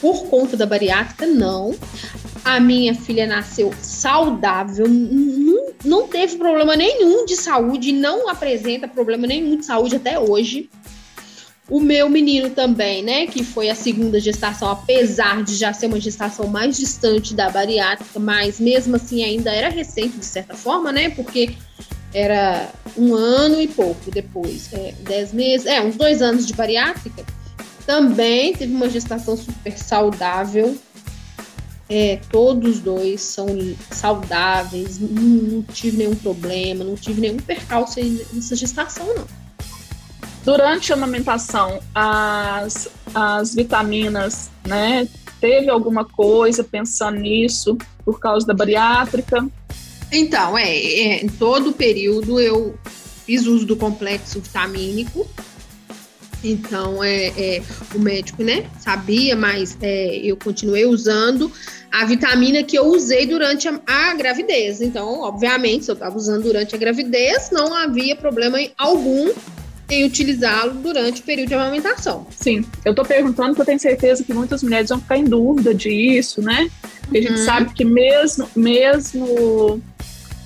por 0.00 0.26
conta 0.26 0.56
da 0.56 0.66
bariátrica, 0.66 1.26
não. 1.26 1.74
A 2.44 2.60
minha 2.60 2.94
filha 2.94 3.26
nasceu 3.26 3.72
saudável, 3.82 4.86
não, 4.88 5.66
não 5.84 6.08
teve 6.08 6.36
problema 6.36 6.76
nenhum 6.76 7.24
de 7.24 7.34
saúde, 7.34 7.92
não 7.92 8.28
apresenta 8.28 8.86
problema 8.86 9.26
nenhum 9.26 9.56
de 9.56 9.64
saúde 9.64 9.96
até 9.96 10.18
hoje. 10.18 10.70
O 11.68 11.80
meu 11.80 12.08
menino 12.08 12.50
também, 12.50 13.02
né, 13.02 13.26
que 13.26 13.42
foi 13.42 13.68
a 13.68 13.74
segunda 13.74 14.20
gestação, 14.20 14.70
apesar 14.70 15.42
de 15.42 15.56
já 15.56 15.72
ser 15.72 15.86
uma 15.86 15.98
gestação 15.98 16.46
mais 16.46 16.76
distante 16.76 17.34
da 17.34 17.50
bariátrica, 17.50 18.20
mas 18.20 18.60
mesmo 18.60 18.94
assim 18.94 19.24
ainda 19.24 19.50
era 19.50 19.68
recente 19.68 20.16
de 20.16 20.24
certa 20.24 20.54
forma, 20.54 20.92
né, 20.92 21.10
porque 21.10 21.54
era 22.14 22.70
um 22.96 23.14
ano 23.14 23.60
e 23.60 23.66
pouco 23.66 24.12
depois, 24.12 24.72
é, 24.72 24.94
dez 25.00 25.32
meses, 25.32 25.66
é, 25.66 25.80
uns 25.80 25.96
dois 25.96 26.22
anos 26.22 26.46
de 26.46 26.54
bariátrica. 26.54 27.24
Também 27.84 28.54
teve 28.54 28.72
uma 28.72 28.88
gestação 28.88 29.36
super 29.36 29.76
saudável. 29.76 30.78
É, 31.88 32.18
todos 32.30 32.80
dois 32.80 33.20
são 33.20 33.46
saudáveis, 33.92 34.98
não, 34.98 35.22
não 35.22 35.62
tive 35.62 35.98
nenhum 35.98 36.16
problema, 36.16 36.82
não 36.82 36.96
tive 36.96 37.20
nenhum 37.20 37.36
percalço 37.36 38.00
nessa 38.32 38.56
gestação, 38.56 39.06
não. 39.14 39.45
Durante 40.46 40.92
a 40.92 40.94
amamentação, 40.94 41.80
as, 41.92 42.88
as 43.12 43.52
vitaminas, 43.52 44.48
né? 44.64 45.08
Teve 45.40 45.68
alguma 45.68 46.04
coisa 46.04 46.62
pensando 46.62 47.18
nisso 47.18 47.76
por 48.04 48.20
causa 48.20 48.46
da 48.46 48.54
bariátrica? 48.54 49.44
Então, 50.12 50.56
é, 50.56 50.70
é 50.72 51.24
em 51.24 51.28
todo 51.28 51.70
o 51.70 51.72
período 51.72 52.38
eu 52.38 52.78
fiz 53.24 53.44
uso 53.44 53.66
do 53.66 53.74
complexo 53.74 54.40
vitamínico. 54.40 55.28
Então, 56.44 57.02
é, 57.02 57.26
é, 57.36 57.62
o 57.92 57.98
médico, 57.98 58.44
né, 58.44 58.70
sabia, 58.78 59.34
mas 59.34 59.76
é, 59.82 60.18
eu 60.18 60.36
continuei 60.36 60.86
usando 60.86 61.50
a 61.90 62.04
vitamina 62.04 62.62
que 62.62 62.78
eu 62.78 62.84
usei 62.86 63.26
durante 63.26 63.66
a, 63.66 63.80
a 63.84 64.14
gravidez. 64.14 64.80
Então, 64.80 65.22
obviamente, 65.22 65.86
se 65.86 65.90
eu 65.90 65.94
estava 65.94 66.16
usando 66.16 66.44
durante 66.44 66.72
a 66.72 66.78
gravidez, 66.78 67.50
não 67.50 67.74
havia 67.74 68.14
problema 68.14 68.58
algum 68.78 69.32
em 69.88 70.04
utilizá-lo 70.04 70.74
durante 70.74 71.20
o 71.20 71.24
período 71.24 71.48
de 71.48 71.54
amamentação. 71.54 72.26
Sim, 72.30 72.64
eu 72.84 72.90
estou 72.90 73.04
perguntando 73.04 73.50
porque 73.50 73.62
eu 73.62 73.66
tenho 73.66 73.80
certeza 73.80 74.24
que 74.24 74.34
muitas 74.34 74.62
mulheres 74.62 74.88
vão 74.88 75.00
ficar 75.00 75.16
em 75.16 75.24
dúvida 75.24 75.74
disso, 75.74 76.42
né? 76.42 76.68
Porque 77.02 77.18
uhum. 77.18 77.24
a 77.24 77.28
gente 77.28 77.40
uhum. 77.40 77.44
sabe 77.44 77.72
que 77.72 77.84
mesmo, 77.84 78.48
mesmo 78.56 79.82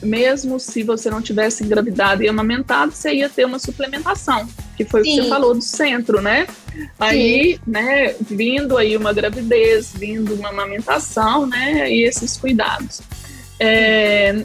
mesmo 0.03 0.59
se 0.59 0.83
você 0.83 1.11
não 1.11 1.21
tivesse 1.21 1.63
engravidado 1.63 2.23
e 2.23 2.29
amamentado, 2.29 2.93
você 2.93 3.13
ia 3.13 3.29
ter 3.29 3.45
uma 3.45 3.59
suplementação, 3.59 4.49
que 4.77 4.85
foi 4.85 5.05
Sim. 5.05 5.11
o 5.11 5.15
que 5.15 5.23
você 5.23 5.29
falou 5.29 5.55
do 5.55 5.63
centro, 5.63 6.21
né? 6.21 6.47
Aí, 6.99 7.55
Sim. 7.55 7.61
né, 7.67 8.15
vindo 8.21 8.77
aí 8.79 8.97
uma 8.97 9.13
gravidez, 9.13 9.93
vindo 9.95 10.35
uma 10.35 10.49
amamentação, 10.49 11.47
né, 11.47 11.93
e 11.93 12.05
esses 12.05 12.37
cuidados. 12.37 13.03
É, 13.59 14.45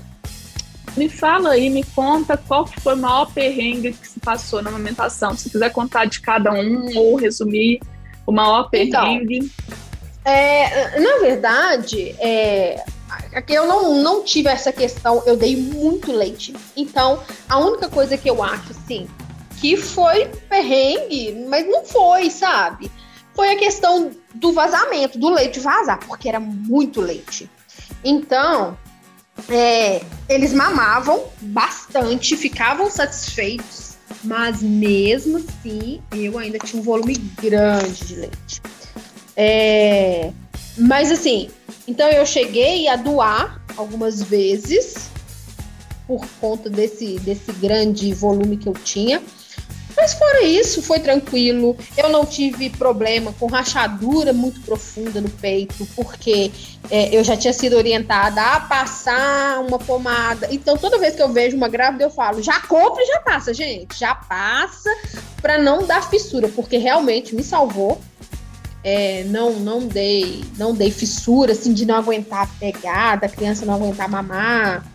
me 0.98 1.10
fala 1.10 1.52
aí, 1.52 1.70
me 1.70 1.84
conta 1.84 2.38
qual 2.38 2.66
foi 2.66 2.94
o 2.94 2.98
maior 2.98 3.32
perrengue 3.32 3.94
que 3.94 4.08
se 4.08 4.20
passou 4.20 4.62
na 4.62 4.70
amamentação. 4.70 5.36
Se 5.36 5.50
quiser 5.50 5.72
contar 5.72 6.06
de 6.06 6.22
cada 6.22 6.54
um 6.54 6.98
ou 6.98 7.16
resumir 7.16 7.82
o 8.26 8.32
maior 8.32 8.70
então, 8.74 9.04
perrengue. 9.04 9.38
Então, 9.38 9.76
é, 10.26 11.00
na 11.00 11.20
verdade, 11.20 12.16
é, 12.20 12.84
aqui 13.34 13.54
eu 13.54 13.68
não, 13.68 14.02
não 14.02 14.24
tive 14.24 14.50
essa 14.50 14.72
questão, 14.72 15.22
eu 15.26 15.38
dei 15.38 15.56
muito 15.56 16.12
leite. 16.12 16.56
Então, 16.76 17.22
a 17.48 17.60
única 17.60 17.90
coisa 17.90 18.18
que 18.18 18.30
eu 18.30 18.42
acho, 18.42 18.72
assim, 18.72 19.08
que 19.60 19.78
foi 19.78 20.26
perrengue, 20.50 21.46
mas 21.48 21.68
não 21.68 21.86
foi, 21.86 22.30
sabe? 22.32 22.90
Foi 23.36 23.52
a 23.52 23.58
questão 23.58 24.12
do 24.34 24.54
vazamento, 24.54 25.20
do 25.20 25.30
leite 25.30 25.60
vazar, 25.60 26.00
porque 26.08 26.30
era 26.30 26.40
muito 26.40 27.02
leite. 27.02 27.50
Então, 28.04 28.78
é, 29.50 30.02
eles 30.30 30.54
mamavam 30.54 31.24
bastante, 31.42 32.36
ficavam 32.36 32.90
satisfeitos, 32.90 33.96
mas 34.24 34.62
mesmo 34.62 35.38
assim 35.38 36.02
eu 36.14 36.38
ainda 36.38 36.58
tinha 36.60 36.82
um 36.82 36.84
volume 36.84 37.16
grande 37.16 38.06
de 38.06 38.16
leite. 38.16 38.62
É, 39.36 40.32
mas 40.78 41.12
assim, 41.12 41.50
então 41.88 42.08
eu 42.10 42.26
cheguei 42.26 42.88
a 42.88 42.96
doar 42.96 43.62
algumas 43.78 44.22
vezes 44.22 45.10
por 46.08 46.26
conta 46.40 46.70
desse, 46.70 47.20
desse 47.20 47.52
grande 47.54 48.14
volume 48.14 48.58
que 48.58 48.68
eu 48.68 48.74
tinha. 48.74 49.22
Mas 49.98 50.14
fora 50.14 50.44
isso, 50.44 50.82
foi 50.82 51.00
tranquilo. 51.00 51.76
Eu 51.98 52.10
não 52.10 52.26
tive 52.26 52.70
problema 52.70 53.34
com 53.40 53.48
rachadura 53.48 54.34
muito 54.34 54.60
profunda 54.62 55.22
no 55.22 55.30
peito, 55.30 55.88
porque 55.96 56.52
é, 56.90 57.16
eu 57.16 57.24
já 57.24 57.38
tinha 57.38 57.54
sido 57.54 57.78
orientada 57.78 58.42
a 58.42 58.60
passar 58.60 59.60
uma 59.60 59.80
pomada. 59.80 60.48
Então, 60.52 60.78
toda 60.78 61.00
vez 61.00 61.16
que 61.16 61.22
eu 61.22 61.30
vejo 61.30 61.56
uma 61.56 61.70
grávida, 61.70 62.04
eu 62.04 62.10
falo: 62.10 62.42
já 62.44 62.60
compra 62.62 63.02
e 63.04 63.08
já 63.08 63.20
passa, 63.22 63.54
gente. 63.54 63.98
Já 63.98 64.14
passa 64.14 64.90
para 65.42 65.58
não 65.58 65.86
dar 65.86 66.08
fissura, 66.10 66.50
porque 66.50 66.78
realmente 66.78 67.36
me 67.36 67.44
salvou. 67.44 68.02
É, 68.88 69.24
não 69.24 69.54
não 69.54 69.88
dei 69.88 70.46
não 70.60 70.72
dei 70.72 70.92
fissura 70.92 71.54
assim 71.54 71.74
de 71.74 71.88
não 71.88 71.96
aguentar 71.96 72.48
pegada, 72.60 73.28
criança 73.28 73.66
não 73.66 73.74
aguentar 73.74 74.08
mamar. 74.08 74.86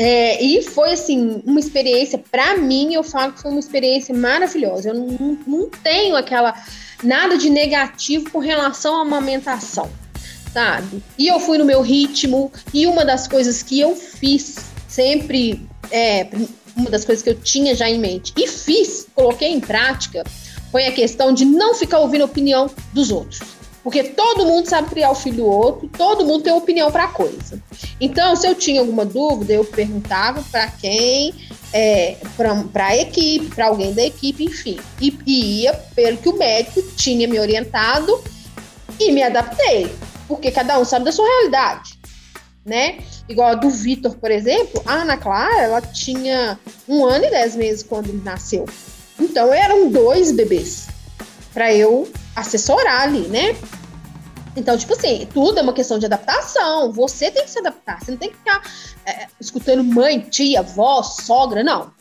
É, 0.00 0.40
e 0.40 0.62
foi 0.62 0.92
assim 0.92 1.42
uma 1.44 1.58
experiência 1.58 2.22
para 2.30 2.56
mim 2.56 2.94
eu 2.94 3.02
falo 3.02 3.32
que 3.32 3.42
foi 3.42 3.50
uma 3.50 3.58
experiência 3.58 4.14
maravilhosa. 4.14 4.90
Eu 4.90 4.94
não, 4.94 5.38
não 5.44 5.68
tenho 5.68 6.14
aquela 6.14 6.54
nada 7.02 7.36
de 7.36 7.50
negativo 7.50 8.30
com 8.30 8.38
relação 8.38 8.96
à 8.96 9.02
amamentação, 9.02 9.90
sabe? 10.52 11.02
E 11.18 11.26
eu 11.26 11.40
fui 11.40 11.58
no 11.58 11.64
meu 11.64 11.82
ritmo 11.82 12.52
e 12.72 12.86
uma 12.86 13.04
das 13.04 13.26
coisas 13.26 13.60
que 13.60 13.80
eu 13.80 13.96
fiz 13.96 14.56
sempre 14.86 15.66
é, 15.90 16.28
uma 16.76 16.90
das 16.90 17.04
coisas 17.04 17.24
que 17.24 17.30
eu 17.30 17.34
tinha 17.34 17.74
já 17.74 17.90
em 17.90 17.98
mente 17.98 18.32
e 18.36 18.46
fiz, 18.46 19.04
coloquei 19.16 19.48
em 19.48 19.58
prática 19.58 20.22
foi 20.70 20.86
a 20.86 20.92
questão 20.92 21.32
de 21.34 21.44
não 21.44 21.74
ficar 21.74 21.98
ouvindo 21.98 22.22
a 22.22 22.26
opinião 22.26 22.70
dos 22.92 23.10
outros. 23.10 23.57
Porque 23.82 24.04
todo 24.04 24.44
mundo 24.44 24.68
sabe 24.68 24.90
criar 24.90 25.10
o 25.10 25.14
filho 25.14 25.36
do 25.36 25.46
outro, 25.46 25.88
todo 25.88 26.26
mundo 26.26 26.42
tem 26.42 26.52
opinião 26.52 26.90
para 26.90 27.08
coisa. 27.08 27.62
Então, 28.00 28.34
se 28.34 28.46
eu 28.46 28.54
tinha 28.54 28.80
alguma 28.80 29.04
dúvida, 29.04 29.52
eu 29.52 29.64
perguntava 29.64 30.42
para 30.50 30.66
quem, 30.68 31.34
é, 31.72 32.16
para 32.72 32.86
a 32.86 32.96
equipe, 32.96 33.46
para 33.54 33.66
alguém 33.66 33.94
da 33.94 34.02
equipe, 34.02 34.44
enfim. 34.44 34.78
E, 35.00 35.16
e 35.26 35.62
ia 35.62 35.72
pelo 35.94 36.18
que 36.18 36.28
o 36.28 36.36
médico 36.36 36.82
tinha 36.96 37.28
me 37.28 37.38
orientado 37.38 38.22
e 38.98 39.12
me 39.12 39.22
adaptei. 39.22 39.90
Porque 40.26 40.50
cada 40.50 40.78
um 40.78 40.84
sabe 40.84 41.06
da 41.06 41.12
sua 41.12 41.26
realidade, 41.26 41.98
né? 42.66 42.98
Igual 43.28 43.50
a 43.50 43.54
do 43.54 43.70
Vitor, 43.70 44.16
por 44.16 44.30
exemplo, 44.30 44.82
a 44.84 44.94
Ana 44.94 45.16
Clara, 45.16 45.62
ela 45.62 45.80
tinha 45.80 46.58
um 46.86 47.06
ano 47.06 47.24
e 47.24 47.30
dez 47.30 47.54
meses 47.54 47.82
quando 47.82 48.08
ele 48.08 48.22
nasceu. 48.22 48.66
Então 49.18 49.52
eram 49.52 49.90
dois 49.90 50.32
bebês 50.32 50.88
para 51.52 51.72
eu 51.74 52.10
assessorar 52.34 53.02
ali, 53.02 53.26
né? 53.28 53.56
Então, 54.56 54.76
tipo 54.76 54.92
assim, 54.92 55.26
tudo 55.32 55.58
é 55.58 55.62
uma 55.62 55.72
questão 55.72 55.98
de 55.98 56.06
adaptação. 56.06 56.92
Você 56.92 57.30
tem 57.30 57.44
que 57.44 57.50
se 57.50 57.58
adaptar. 57.58 58.00
Você 58.00 58.10
não 58.10 58.18
tem 58.18 58.30
que 58.30 58.36
ficar 58.36 58.60
é, 59.06 59.26
escutando 59.40 59.84
mãe, 59.84 60.20
tia, 60.20 60.60
avó, 60.60 61.02
sogra, 61.02 61.62
não. 61.62 61.92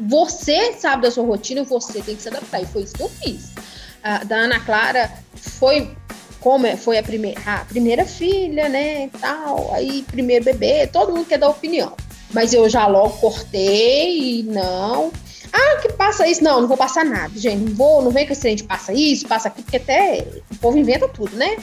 Você 0.00 0.72
sabe 0.74 1.02
da 1.02 1.10
sua 1.10 1.24
rotina, 1.24 1.64
você 1.64 2.00
tem 2.00 2.16
que 2.16 2.22
se 2.22 2.28
adaptar. 2.28 2.62
E 2.62 2.66
foi 2.66 2.82
isso 2.82 2.94
que 2.94 3.02
eu 3.02 3.08
fiz. 3.08 3.50
A, 4.02 4.24
da 4.24 4.36
Ana 4.36 4.60
Clara 4.60 5.10
foi 5.36 5.94
como 6.42 6.66
é, 6.66 6.76
foi 6.76 6.98
a 6.98 7.02
primeira, 7.02 7.40
a 7.46 7.64
primeira 7.64 8.04
filha, 8.04 8.68
né, 8.68 9.08
tal, 9.20 9.72
aí 9.72 10.02
primeiro 10.02 10.44
bebê, 10.44 10.88
todo 10.88 11.12
mundo 11.12 11.24
quer 11.24 11.38
dar 11.38 11.48
opinião. 11.48 11.94
Mas 12.32 12.52
eu 12.52 12.68
já 12.68 12.86
logo 12.86 13.16
cortei 13.18 14.40
e 14.40 14.42
não, 14.42 15.12
ah, 15.52 15.76
que 15.80 15.92
passa 15.92 16.26
isso. 16.26 16.42
Não, 16.42 16.60
não 16.60 16.68
vou 16.68 16.76
passar 16.76 17.04
nada, 17.04 17.38
gente. 17.38 17.62
Não 17.62 17.74
vou, 17.74 18.02
não 18.02 18.10
vem 18.10 18.26
com 18.26 18.32
esse 18.32 18.48
gente 18.48 18.64
passa 18.64 18.92
isso, 18.92 19.26
passa 19.26 19.48
aquilo, 19.48 19.64
porque 19.64 19.76
até 19.76 20.26
o 20.50 20.56
povo 20.56 20.78
inventa 20.78 21.06
tudo, 21.08 21.36
né? 21.36 21.56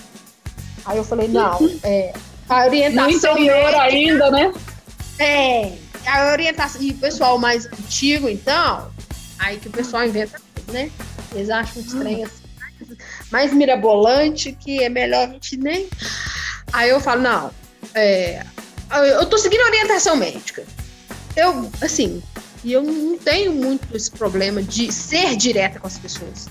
Aí 0.85 0.97
eu 0.97 1.03
falei, 1.03 1.27
não, 1.27 1.57
é, 1.83 2.13
a 2.47 2.65
orientação. 2.65 3.33
No 3.33 3.39
interior 3.39 3.63
médica, 3.63 3.81
ainda, 3.81 4.31
né? 4.31 4.53
É, 5.17 5.73
a 6.05 6.31
orientação. 6.31 6.81
E 6.81 6.91
o 6.91 6.95
pessoal 6.95 7.37
mais 7.37 7.65
antigo, 7.65 8.29
então, 8.29 8.91
aí 9.39 9.57
que 9.57 9.67
o 9.67 9.71
pessoal 9.71 10.05
inventa 10.05 10.39
tudo, 10.55 10.71
né? 10.73 10.91
Eles 11.33 11.49
acham 11.49 11.81
estranho 11.81 12.25
assim, 12.25 12.43
mais, 12.57 12.97
mais 13.31 13.53
mirabolante, 13.53 14.51
que 14.51 14.83
é 14.83 14.89
melhor 14.89 15.27
a 15.27 15.31
gente 15.31 15.57
nem. 15.57 15.87
Aí 16.71 16.89
eu 16.89 16.99
falo, 16.99 17.21
não, 17.21 17.51
é, 17.93 18.43
eu 18.91 19.25
tô 19.25 19.37
seguindo 19.37 19.61
a 19.61 19.67
orientação 19.67 20.15
médica. 20.15 20.63
Eu, 21.35 21.69
assim, 21.81 22.21
e 22.63 22.73
eu 22.73 22.83
não 22.83 23.17
tenho 23.17 23.53
muito 23.53 23.95
esse 23.95 24.11
problema 24.11 24.61
de 24.61 24.91
ser 24.91 25.35
direta 25.35 25.79
com 25.79 25.87
as 25.87 25.97
pessoas. 25.97 26.47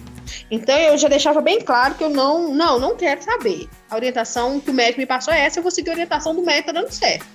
Então 0.50 0.76
eu 0.76 0.96
já 0.96 1.08
deixava 1.08 1.40
bem 1.40 1.60
claro 1.60 1.94
que 1.94 2.04
eu 2.04 2.10
não, 2.10 2.54
não, 2.54 2.78
não 2.78 2.96
quero 2.96 3.22
saber. 3.22 3.68
A 3.90 3.96
orientação 3.96 4.60
que 4.60 4.70
o 4.70 4.74
médico 4.74 5.00
me 5.00 5.06
passou 5.06 5.32
é 5.32 5.44
essa, 5.44 5.58
eu 5.58 5.62
vou 5.62 5.72
seguir 5.72 5.90
a 5.90 5.92
orientação 5.92 6.34
do 6.34 6.42
médico, 6.42 6.72
tá 6.72 6.80
dando 6.80 6.90
certo. 6.90 7.26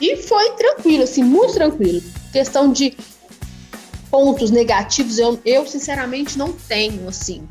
E 0.00 0.16
foi 0.16 0.50
tranquilo, 0.52 1.04
assim, 1.04 1.22
muito 1.22 1.54
tranquilo. 1.54 2.02
Questão 2.32 2.70
de 2.70 2.96
pontos 4.10 4.50
negativos, 4.50 5.18
eu, 5.18 5.40
eu 5.44 5.66
sinceramente 5.66 6.38
não 6.38 6.52
tenho, 6.52 7.08
assim. 7.08 7.48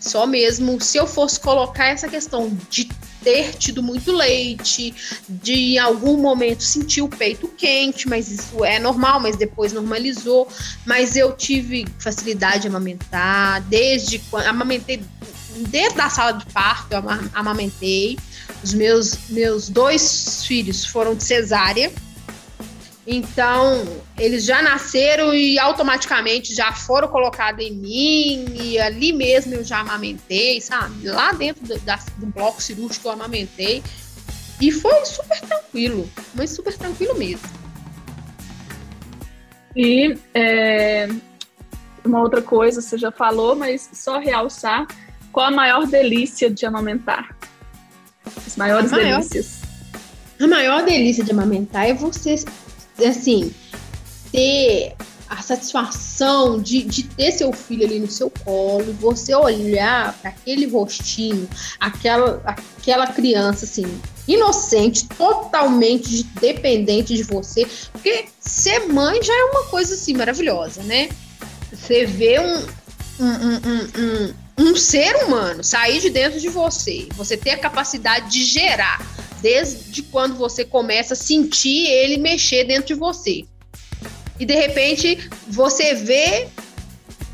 Só 0.00 0.26
mesmo 0.26 0.80
se 0.80 0.96
eu 0.96 1.06
fosse 1.06 1.40
colocar 1.40 1.86
essa 1.86 2.08
questão 2.08 2.56
de 2.70 2.88
ter 3.22 3.54
tido 3.54 3.82
muito 3.82 4.12
leite, 4.12 4.94
de 5.28 5.74
em 5.74 5.78
algum 5.78 6.16
momento 6.16 6.62
sentir 6.62 7.02
o 7.02 7.08
peito 7.08 7.48
quente, 7.48 8.08
mas 8.08 8.30
isso 8.30 8.64
é 8.64 8.78
normal, 8.78 9.20
mas 9.20 9.36
depois 9.36 9.72
normalizou. 9.72 10.48
Mas 10.86 11.16
eu 11.16 11.32
tive 11.32 11.86
facilidade 11.98 12.62
de 12.62 12.68
amamentar, 12.68 13.60
desde 13.62 14.18
quando 14.30 14.46
amamentei 14.46 15.02
dentro 15.68 15.96
da 15.96 16.08
sala 16.08 16.32
de 16.32 16.46
parto, 16.46 16.92
eu 16.92 17.02
amamentei. 17.34 18.18
Os 18.62 18.72
meus, 18.74 19.28
meus 19.28 19.68
dois 19.68 20.44
filhos 20.44 20.84
foram 20.84 21.14
de 21.14 21.22
cesárea 21.22 21.92
então, 23.10 23.86
eles 24.18 24.44
já 24.44 24.60
nasceram 24.60 25.32
e 25.32 25.58
automaticamente 25.58 26.54
já 26.54 26.72
foram 26.72 27.08
colocados 27.08 27.64
em 27.64 27.72
mim, 27.72 28.44
e 28.52 28.78
ali 28.78 29.14
mesmo 29.14 29.54
eu 29.54 29.64
já 29.64 29.78
amamentei, 29.78 30.60
sabe? 30.60 31.08
Lá 31.08 31.32
dentro 31.32 31.66
do, 31.66 31.78
da, 31.80 31.98
do 32.18 32.26
bloco 32.26 32.60
cirúrgico 32.60 33.08
eu 33.08 33.12
amamentei. 33.12 33.82
E 34.60 34.70
foi 34.70 35.06
super 35.06 35.40
tranquilo, 35.40 36.06
mas 36.34 36.50
super 36.50 36.76
tranquilo 36.76 37.16
mesmo. 37.16 37.48
E 39.74 40.18
é, 40.34 41.08
uma 42.04 42.20
outra 42.20 42.42
coisa, 42.42 42.82
você 42.82 42.98
já 42.98 43.10
falou, 43.10 43.56
mas 43.56 43.88
só 43.94 44.18
realçar, 44.18 44.86
qual 45.32 45.46
a 45.46 45.50
maior 45.50 45.86
delícia 45.86 46.50
de 46.50 46.66
amamentar? 46.66 47.34
As 48.46 48.54
maiores 48.54 48.92
a 48.92 48.96
maior, 48.96 49.20
delícias. 49.20 49.62
A 50.38 50.46
maior 50.46 50.84
delícia 50.84 51.24
de 51.24 51.30
amamentar 51.30 51.88
é 51.88 51.94
você 51.94 52.36
assim, 53.06 53.52
ter 54.32 54.94
a 55.28 55.42
satisfação 55.42 56.60
de, 56.60 56.82
de 56.82 57.02
ter 57.02 57.32
seu 57.32 57.52
filho 57.52 57.84
ali 57.84 58.00
no 58.00 58.10
seu 58.10 58.30
colo, 58.30 58.92
você 58.94 59.34
olhar 59.34 60.14
para 60.20 60.30
aquele 60.30 60.66
rostinho, 60.66 61.48
aquela, 61.78 62.40
aquela 62.44 63.06
criança 63.08 63.66
assim, 63.66 63.86
inocente, 64.26 65.06
totalmente 65.06 66.22
dependente 66.40 67.14
de 67.14 67.22
você, 67.22 67.66
porque 67.92 68.26
ser 68.40 68.88
mãe 68.88 69.22
já 69.22 69.34
é 69.34 69.44
uma 69.44 69.64
coisa 69.64 69.94
assim 69.94 70.14
maravilhosa, 70.14 70.82
né? 70.82 71.10
Você 71.70 72.06
vê 72.06 72.40
um, 72.40 72.66
um, 73.20 73.26
um, 73.26 74.34
um, 74.62 74.70
um 74.70 74.76
ser 74.76 75.14
humano 75.24 75.62
sair 75.62 76.00
de 76.00 76.08
dentro 76.08 76.40
de 76.40 76.48
você, 76.48 77.06
você 77.14 77.36
ter 77.36 77.50
a 77.50 77.58
capacidade 77.58 78.30
de 78.30 78.44
gerar 78.44 78.98
desde 79.40 80.02
quando 80.02 80.36
você 80.36 80.64
começa 80.64 81.14
a 81.14 81.16
sentir 81.16 81.86
ele 81.86 82.16
mexer 82.16 82.64
dentro 82.64 82.88
de 82.88 82.94
você. 82.94 83.44
E 84.38 84.46
de 84.46 84.54
repente 84.54 85.28
você 85.48 85.94
vê 85.94 86.48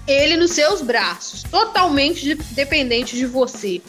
ele 0.07 0.37
nos 0.37 0.53
seus 0.53 0.83
braços, 0.83 1.43
totalmente 1.45 2.35
dependente 2.35 3.17
de 3.17 3.27
você. 3.27 3.81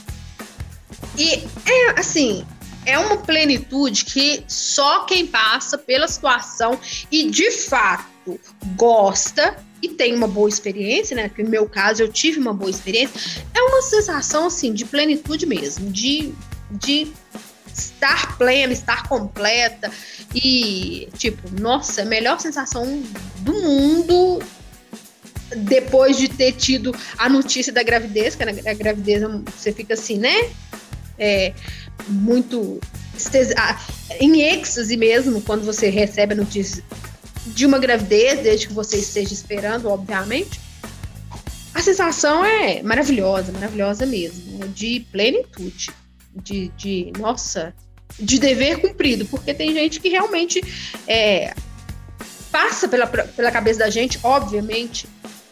E 1.17 1.43
é 1.65 1.99
assim, 1.99 2.45
é 2.85 2.97
uma 2.97 3.17
plenitude 3.17 4.05
que 4.05 4.43
só 4.47 5.05
quem 5.05 5.25
passa 5.25 5.77
pela 5.77 6.07
situação 6.07 6.79
e 7.11 7.29
de 7.29 7.51
fato 7.51 8.39
gosta 8.75 9.57
e 9.81 9.89
tem 9.89 10.15
uma 10.15 10.27
boa 10.27 10.49
experiência, 10.49 11.15
né? 11.15 11.29
Que 11.29 11.43
no 11.43 11.49
meu 11.49 11.67
caso 11.67 12.01
eu 12.01 12.07
tive 12.07 12.39
uma 12.39 12.53
boa 12.53 12.69
experiência, 12.69 13.43
é 13.53 13.61
uma 13.61 13.81
sensação 13.81 14.47
assim 14.47 14.73
de 14.73 14.85
plenitude 14.85 15.45
mesmo, 15.45 15.91
de, 15.91 16.33
de 16.71 17.11
estar 17.77 18.37
plena, 18.37 18.73
estar 18.73 19.07
completa 19.07 19.91
e 20.33 21.09
tipo, 21.17 21.41
nossa, 21.59 22.03
a 22.03 22.05
melhor 22.05 22.39
sensação 22.39 23.03
do 23.39 23.53
mundo 23.53 24.41
depois 25.57 26.17
de 26.17 26.27
ter 26.27 26.53
tido 26.53 26.95
a 27.17 27.29
notícia 27.29 27.71
da 27.71 27.83
gravidez, 27.83 28.35
que 28.35 28.43
a 28.43 28.73
gravidez 28.73 29.21
você 29.55 29.71
fica 29.71 29.93
assim, 29.93 30.17
né? 30.17 30.49
É, 31.17 31.53
muito 32.07 32.79
em 34.19 34.41
êxtase 34.41 34.97
mesmo 34.97 35.41
quando 35.41 35.63
você 35.63 35.89
recebe 35.89 36.33
a 36.33 36.37
notícia 36.37 36.83
de 37.47 37.65
uma 37.65 37.79
gravidez, 37.79 38.41
desde 38.41 38.67
que 38.67 38.73
você 38.73 38.97
esteja 38.97 39.33
esperando, 39.33 39.87
obviamente. 39.87 40.59
A 41.73 41.81
sensação 41.81 42.43
é 42.43 42.81
maravilhosa, 42.81 43.51
maravilhosa 43.51 44.05
mesmo, 44.05 44.67
de 44.69 45.05
plenitude, 45.11 45.91
de, 46.35 46.69
de 46.69 47.13
nossa, 47.17 47.73
de 48.19 48.39
dever 48.39 48.79
cumprido, 48.81 49.25
porque 49.25 49.53
tem 49.53 49.73
gente 49.73 49.99
que 49.99 50.09
realmente 50.09 50.61
é, 51.07 51.53
passa 52.51 52.87
pela, 52.87 53.07
pela 53.07 53.51
cabeça 53.51 53.79
da 53.79 53.89
gente, 53.89 54.19
obviamente, 54.23 55.07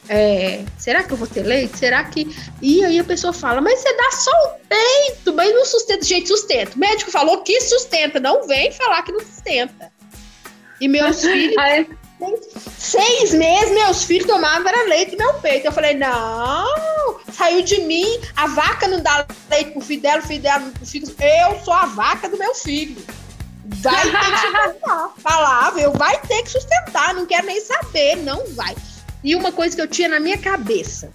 é, 0.10 0.66
será 0.78 1.04
que 1.04 1.14
eu 1.14 1.18
vou 1.18 1.28
ter 1.28 1.44
leite? 1.44 1.78
Será 1.78 2.04
que. 2.04 2.28
E 2.62 2.84
aí 2.84 3.00
a 3.00 3.04
pessoa 3.04 3.32
fala, 3.32 3.62
mas 3.62 3.80
você 3.80 3.96
dá 3.96 4.12
só 4.12 4.32
o 4.32 4.68
peito, 4.68 5.34
mas 5.34 5.54
não 5.54 5.66
sustenta. 5.66 6.04
Gente, 6.04 6.28
sustenta. 6.28 6.76
O 6.76 6.80
médico 6.80 7.10
falou 7.10 7.42
que 7.42 7.60
sustenta, 7.62 8.20
não 8.20 8.46
vem 8.46 8.72
falar 8.72 9.02
que 9.04 9.12
não 9.12 9.22
sustenta. 9.22 9.92
E 10.82 10.88
meus 10.88 11.22
filhos. 11.24 11.56
Seis 12.78 13.34
meses, 13.34 13.72
meus 13.72 14.04
filhos 14.04 14.28
tomavam 14.28 14.68
era 14.68 14.88
leite 14.88 15.12
do 15.12 15.18
meu 15.18 15.34
peito. 15.36 15.66
Eu 15.66 15.72
falei, 15.72 15.96
não, 15.96 16.68
saiu 17.32 17.62
de 17.62 17.82
mim, 17.82 18.06
a 18.36 18.48
vaca 18.48 18.88
não 18.88 19.02
dá 19.02 19.26
leite 19.50 19.72
pro 19.72 19.82
filho 19.82 20.02
dela, 20.02 20.22
o 20.22 20.28
filho 20.28 20.42
dela 20.42 20.72
pro 20.74 20.86
filho. 20.86 21.08
Eu 21.20 21.60
sou 21.64 21.74
a 21.74 21.86
vaca 21.86 22.30
do 22.30 22.38
meu 22.38 22.54
filho. 22.56 23.02
Vai 23.66 24.04
ter 24.04 24.12
que 24.12 24.38
sustentar. 24.40 25.14
Falava, 25.18 25.80
eu 25.80 25.92
vai 25.94 26.20
ter 26.22 26.44
que 26.44 26.50
sustentar, 26.50 27.14
não 27.14 27.26
quero 27.26 27.48
nem 27.48 27.62
saber, 27.62 28.18
não 28.18 28.46
vai. 28.54 28.76
E 29.24 29.36
uma 29.36 29.52
coisa 29.52 29.76
que 29.76 29.82
eu 29.82 29.88
tinha 29.88 30.10
na 30.10 30.20
minha 30.20 30.38
cabeça, 30.38 31.12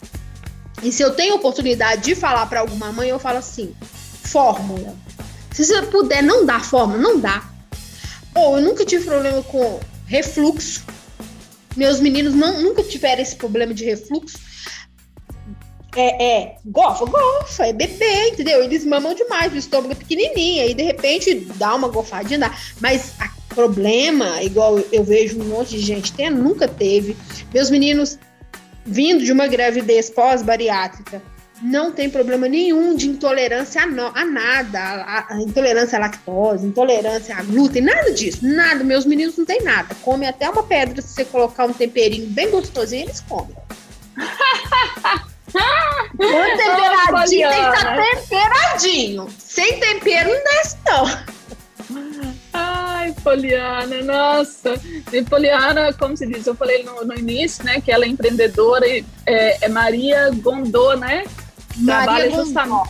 e 0.83 0.93
se 0.93 1.03
eu 1.03 1.15
tenho 1.15 1.35
oportunidade 1.35 2.03
de 2.03 2.15
falar 2.15 2.47
para 2.47 2.61
alguma 2.61 2.93
mãe, 2.93 3.09
eu 3.09 3.19
falo 3.19 3.39
assim: 3.39 3.75
fórmula. 4.25 4.95
Se 5.53 5.65
você 5.65 5.83
puder 5.83 6.23
não 6.23 6.47
dar 6.47 6.65
fórmula, 6.65 7.01
não 7.01 7.19
dá. 7.19 7.43
Ou 8.35 8.59
eu 8.59 8.65
nunca 8.65 8.85
tive 8.85 9.05
problema 9.05 9.43
com 9.43 9.81
refluxo. 10.07 10.85
Meus 11.79 12.01
meninos 12.01 12.35
não, 12.35 12.61
nunca 12.61 12.83
tiveram 12.83 13.23
esse 13.23 13.37
problema 13.37 13.73
de 13.73 13.85
refluxo. 13.85 14.39
É, 15.97 16.43
é, 16.43 16.57
gofa, 16.67 17.07
gofa, 17.07 17.67
é 17.67 17.73
bebê, 17.73 18.29
entendeu? 18.29 18.63
Eles 18.63 18.85
mamam 18.85 19.15
demais, 19.15 19.53
o 19.53 19.57
estômago 19.57 19.93
é 19.93 19.97
pequenininho, 19.97 20.63
aí 20.63 20.75
de 20.75 20.83
repente 20.83 21.35
dá 21.57 21.75
uma 21.75 21.89
gofadinha, 21.89 22.39
dá. 22.39 22.57
Mas 22.81 23.15
a 23.19 23.29
problema, 23.59 24.41
igual 24.43 24.79
eu 24.93 25.03
vejo 25.03 25.41
um 25.41 25.45
monte 25.45 25.71
de 25.71 25.81
gente 25.81 26.13
tendo, 26.13 26.41
nunca 26.41 26.69
teve. 26.69 27.17
Meus 27.53 27.71
meninos 27.71 28.19
vindo 28.85 29.25
de 29.25 29.33
uma 29.33 29.49
gravidez 29.49 30.09
pós-bariátrica, 30.11 31.21
não 31.63 31.93
tem 31.93 32.09
problema 32.09 32.49
nenhum 32.49 32.95
de 32.95 33.09
intolerância 33.09 33.83
a, 33.83 33.87
no, 33.87 34.07
a 34.15 34.25
nada, 34.25 34.79
a, 34.81 35.35
a, 35.35 35.43
intolerância 35.43 35.99
à 35.99 36.01
lactose, 36.01 36.67
intolerância 36.67 37.37
a 37.37 37.43
glúten, 37.43 37.83
nada 37.83 38.13
disso, 38.13 38.39
nada. 38.43 38.85
Meus 38.85 39.05
meninos 39.05 39.37
não 39.37 39.45
tem 39.45 39.63
nada. 39.63 39.95
Comem 40.03 40.29
até 40.29 40.49
uma 40.49 40.63
pedra, 40.63 41.03
se 41.03 41.09
você 41.09 41.25
colocar 41.25 41.67
um 41.67 41.73
temperinho 41.73 42.27
bem 42.29 42.51
gostosinho, 42.51 43.05
eles 43.05 43.21
comem. 43.21 43.57
Quando 46.17 46.57
temperadinho, 46.57 47.49
tem 47.49 47.63
que 47.63 47.77
estar 47.77 47.97
temperadinho. 47.97 49.29
Sem 49.39 49.81
tempero 49.81 50.31
não 50.31 50.45
desce, 50.45 50.77
não. 50.87 51.39
Ai, 52.53 53.15
Poliana, 53.23 54.03
nossa. 54.03 54.75
E 55.13 55.23
Poliana, 55.23 55.93
como 55.95 56.17
se 56.17 56.27
diz, 56.27 56.47
eu 56.47 56.55
falei 56.55 56.83
no, 56.83 57.05
no 57.05 57.15
início, 57.15 57.65
né, 57.65 57.81
que 57.81 57.91
ela 57.91 58.05
é 58.05 58.09
empreendedora, 58.09 58.87
e, 58.87 59.05
é, 59.25 59.65
é 59.65 59.69
Maria 59.69 60.31
Gondô, 60.31 60.95
né? 60.95 61.25
Maria 61.79 62.31
Gondô. 62.31 62.87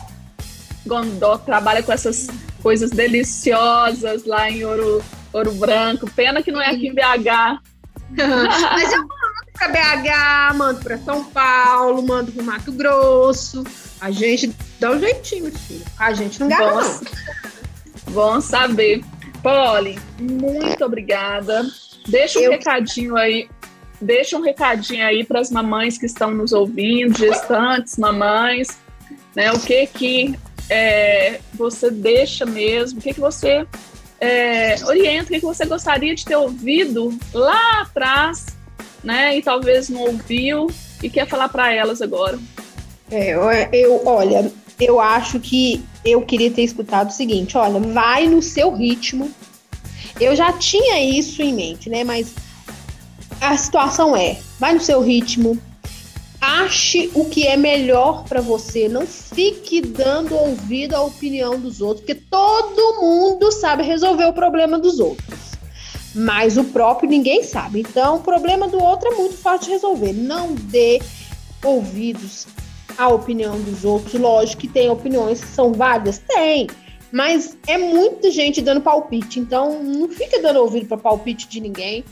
Gondô 0.85 1.37
trabalha 1.37 1.83
com 1.83 1.91
essas 1.91 2.27
coisas 2.61 2.89
deliciosas 2.91 4.25
lá 4.25 4.49
em 4.49 4.65
Ouro, 4.65 5.03
Ouro 5.33 5.53
Branco. 5.53 6.09
Pena 6.11 6.41
que 6.41 6.51
não 6.51 6.61
é 6.61 6.69
aqui 6.69 6.87
em 6.87 6.93
BH. 6.93 7.61
Mas 8.17 8.91
eu 8.91 8.99
mando 8.99 9.09
para 9.53 9.67
BH, 9.67 10.55
mando 10.55 10.79
para 10.81 10.97
São 10.97 11.23
Paulo, 11.25 12.01
mando 12.05 12.31
para 12.31 12.43
Mato 12.43 12.71
Grosso. 12.71 13.63
A 14.01 14.09
gente 14.11 14.55
dá 14.79 14.91
um 14.91 14.99
jeitinho, 14.99 15.51
filho. 15.51 15.85
A 15.97 16.13
gente 16.13 16.39
não 16.39 16.47
garra, 16.47 16.81
Bom, 16.81 18.11
bom 18.11 18.41
saber. 18.41 19.03
Polly, 19.43 19.99
muito 20.19 20.83
obrigada. 20.83 21.65
Deixa 22.07 22.39
um 22.39 22.43
Eu... 22.43 22.51
recadinho 22.51 23.15
aí. 23.15 23.49
Deixa 24.01 24.37
um 24.37 24.41
recadinho 24.41 25.05
aí 25.05 25.23
para 25.23 25.39
as 25.39 25.51
mamães 25.51 25.97
que 25.97 26.05
estão 26.05 26.31
nos 26.31 26.53
ouvindo, 26.53 27.17
gestantes, 27.17 27.97
mamães, 27.97 28.77
né? 29.35 29.51
O 29.51 29.59
que 29.59 29.85
que 29.87 30.39
é, 30.69 31.39
você 31.53 31.91
deixa 31.91 32.45
mesmo? 32.45 32.99
O 32.99 33.01
que 33.01 33.13
que 33.13 33.19
você 33.19 33.65
é, 34.21 34.75
orienta? 34.85 35.25
O 35.25 35.27
que, 35.27 35.39
que 35.39 35.45
você 35.45 35.65
gostaria 35.65 36.15
de 36.15 36.23
ter 36.23 36.35
ouvido 36.35 37.17
lá 37.33 37.81
atrás, 37.81 38.45
né? 39.03 39.37
E 39.37 39.41
talvez 39.41 39.89
não 39.89 40.01
ouviu 40.01 40.67
e 41.03 41.09
quer 41.09 41.27
falar 41.27 41.49
para 41.49 41.73
elas 41.73 42.01
agora? 42.01 42.39
É, 43.11 43.33
eu, 43.73 44.01
olha, 44.05 44.51
eu 44.79 44.99
acho 44.99 45.39
que 45.39 45.83
eu 46.05 46.21
queria 46.21 46.51
ter 46.51 46.61
escutado 46.61 47.09
o 47.09 47.13
seguinte: 47.13 47.57
olha, 47.57 47.79
vai 47.79 48.27
no 48.27 48.41
seu 48.41 48.73
ritmo. 48.73 49.31
Eu 50.19 50.35
já 50.35 50.51
tinha 50.53 51.01
isso 51.01 51.41
em 51.41 51.53
mente, 51.53 51.89
né? 51.89 52.03
Mas 52.03 52.35
a 53.41 53.57
situação 53.57 54.15
é: 54.15 54.39
vai 54.59 54.73
no 54.73 54.81
seu 54.81 55.01
ritmo, 55.01 55.57
ache 56.41 57.11
o 57.13 57.25
que 57.25 57.47
é 57.47 57.57
melhor 57.57 58.23
para 58.25 58.41
você, 58.41 58.87
não 58.87 59.05
fique 59.05 59.81
dando 59.81 60.35
ouvido 60.35 60.95
à 60.95 61.01
opinião 61.01 61.59
dos 61.59 61.81
outros, 61.81 62.05
porque 62.05 62.21
todo 62.29 63.01
mundo 63.01 63.51
sabe 63.51 63.83
resolver 63.83 64.25
o 64.25 64.33
problema 64.33 64.77
dos 64.77 64.99
outros. 64.99 65.49
Mas 66.15 66.57
o 66.57 66.63
próprio 66.63 67.09
ninguém 67.09 67.43
sabe. 67.43 67.81
Então, 67.81 68.17
o 68.17 68.21
problema 68.21 68.67
do 68.67 68.81
outro 68.81 69.13
é 69.13 69.15
muito 69.15 69.37
fácil 69.37 69.67
de 69.67 69.71
resolver. 69.73 70.11
Não 70.11 70.55
dê 70.55 70.99
ouvidos 71.63 72.47
a 72.97 73.07
opinião 73.07 73.59
dos 73.61 73.85
outros. 73.85 74.19
Lógico 74.19 74.61
que 74.61 74.67
tem 74.67 74.89
opiniões 74.89 75.41
que 75.41 75.47
são 75.47 75.71
válidas, 75.71 76.17
tem. 76.17 76.67
Mas 77.11 77.57
é 77.67 77.77
muita 77.77 78.29
gente 78.31 78.61
dando 78.61 78.81
palpite, 78.81 79.39
então 79.39 79.83
não 79.83 80.09
fica 80.09 80.41
dando 80.41 80.61
ouvido 80.61 80.87
para 80.87 80.97
palpite 80.97 81.47
de 81.47 81.59
ninguém. 81.59 82.03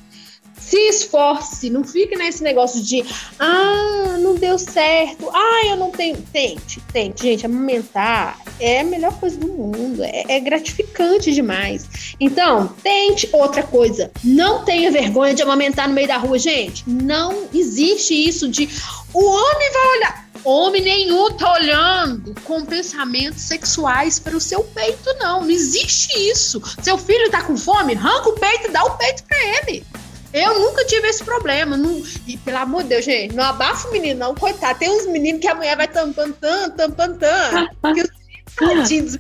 Se 0.60 0.78
esforce, 0.90 1.70
não 1.70 1.84
fique 1.84 2.16
nesse 2.16 2.44
negócio 2.44 2.82
de 2.84 3.04
ah, 3.40 4.18
não 4.20 4.36
deu 4.36 4.60
certo, 4.60 5.30
ah, 5.34 5.66
eu 5.68 5.78
não 5.78 5.92
tenho. 5.92 6.18
Tente, 6.34 6.82
tente, 6.92 7.24
gente, 7.24 7.46
amamentar 7.46 8.38
é 8.60 8.82
a 8.82 8.84
melhor 8.84 9.14
coisa 9.20 9.38
do 9.38 9.48
mundo, 9.48 10.04
é, 10.04 10.24
é 10.28 10.40
gratificante 10.40 11.32
demais. 11.32 12.16
Então, 12.20 12.68
tente 12.84 13.30
outra 13.32 13.64
coisa. 13.64 14.12
Não 14.24 14.66
tenha 14.66 14.92
vergonha 14.92 15.34
de 15.34 15.42
amamentar 15.42 15.88
no 15.88 15.94
meio 15.94 16.08
da 16.08 16.18
rua, 16.18 16.38
gente. 16.38 16.84
Não 16.88 17.48
existe 17.54 18.14
isso 18.14 18.48
de 18.48 18.70
o 19.14 19.24
homem 19.24 19.72
vai 19.72 19.98
olhar. 19.98 20.28
Homem 20.44 20.82
nenhum 20.82 21.32
tá 21.32 21.52
olhando 21.54 22.34
com 22.44 22.64
pensamentos 22.64 23.42
sexuais 23.42 24.18
para 24.20 24.38
o 24.38 24.40
seu 24.40 24.64
peito, 24.64 25.14
não. 25.20 25.42
Não 25.42 25.50
existe 25.50 26.18
isso. 26.30 26.62
Seu 26.82 26.98
filho 26.98 27.30
tá 27.30 27.42
com 27.42 27.58
fome, 27.58 27.96
arranca 27.96 28.30
o 28.30 28.34
peito 28.34 28.68
e 28.68 28.72
dá 28.72 28.84
o 28.84 28.98
peito 28.98 29.24
para 29.24 29.38
ele. 29.44 29.86
Eu 30.34 30.60
nunca 30.60 30.86
tive 30.86 31.08
esse 31.08 31.24
problema. 31.24 31.78
Não... 31.78 32.02
E 32.26 32.38
pelo 32.38 32.58
amor 32.58 32.84
de 32.84 32.90
Deus, 32.90 33.06
gente, 33.06 33.36
não 33.36 33.44
abafa 33.44 33.88
o 33.88 33.92
menino, 33.92 34.20
não, 34.20 34.36
coitado. 34.36 34.80
Tem 34.80 34.90
uns 34.90 35.06
meninos 35.08 35.42
que 35.42 35.48
a 35.48 35.56
mulher 35.56 35.76
vai 35.78 35.88
tampando, 35.88 36.34
tampando, 36.34 36.76
tampando, 36.76 37.20
tampando. 37.20 37.96
que 37.96 38.02
os 38.02 38.90
meninos, 38.90 39.18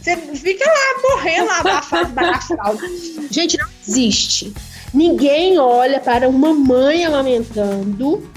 você 0.00 0.16
fica 0.36 0.64
lá 0.64 1.10
morrendo, 1.10 1.46
lá 1.46 1.58
abafado. 1.58 2.78
Gente, 3.30 3.58
não 3.58 3.68
existe. 3.86 4.52
Ninguém 4.94 5.58
olha 5.58 6.00
para 6.00 6.28
uma 6.28 6.54
mãe 6.54 7.04
amamentando 7.04 8.30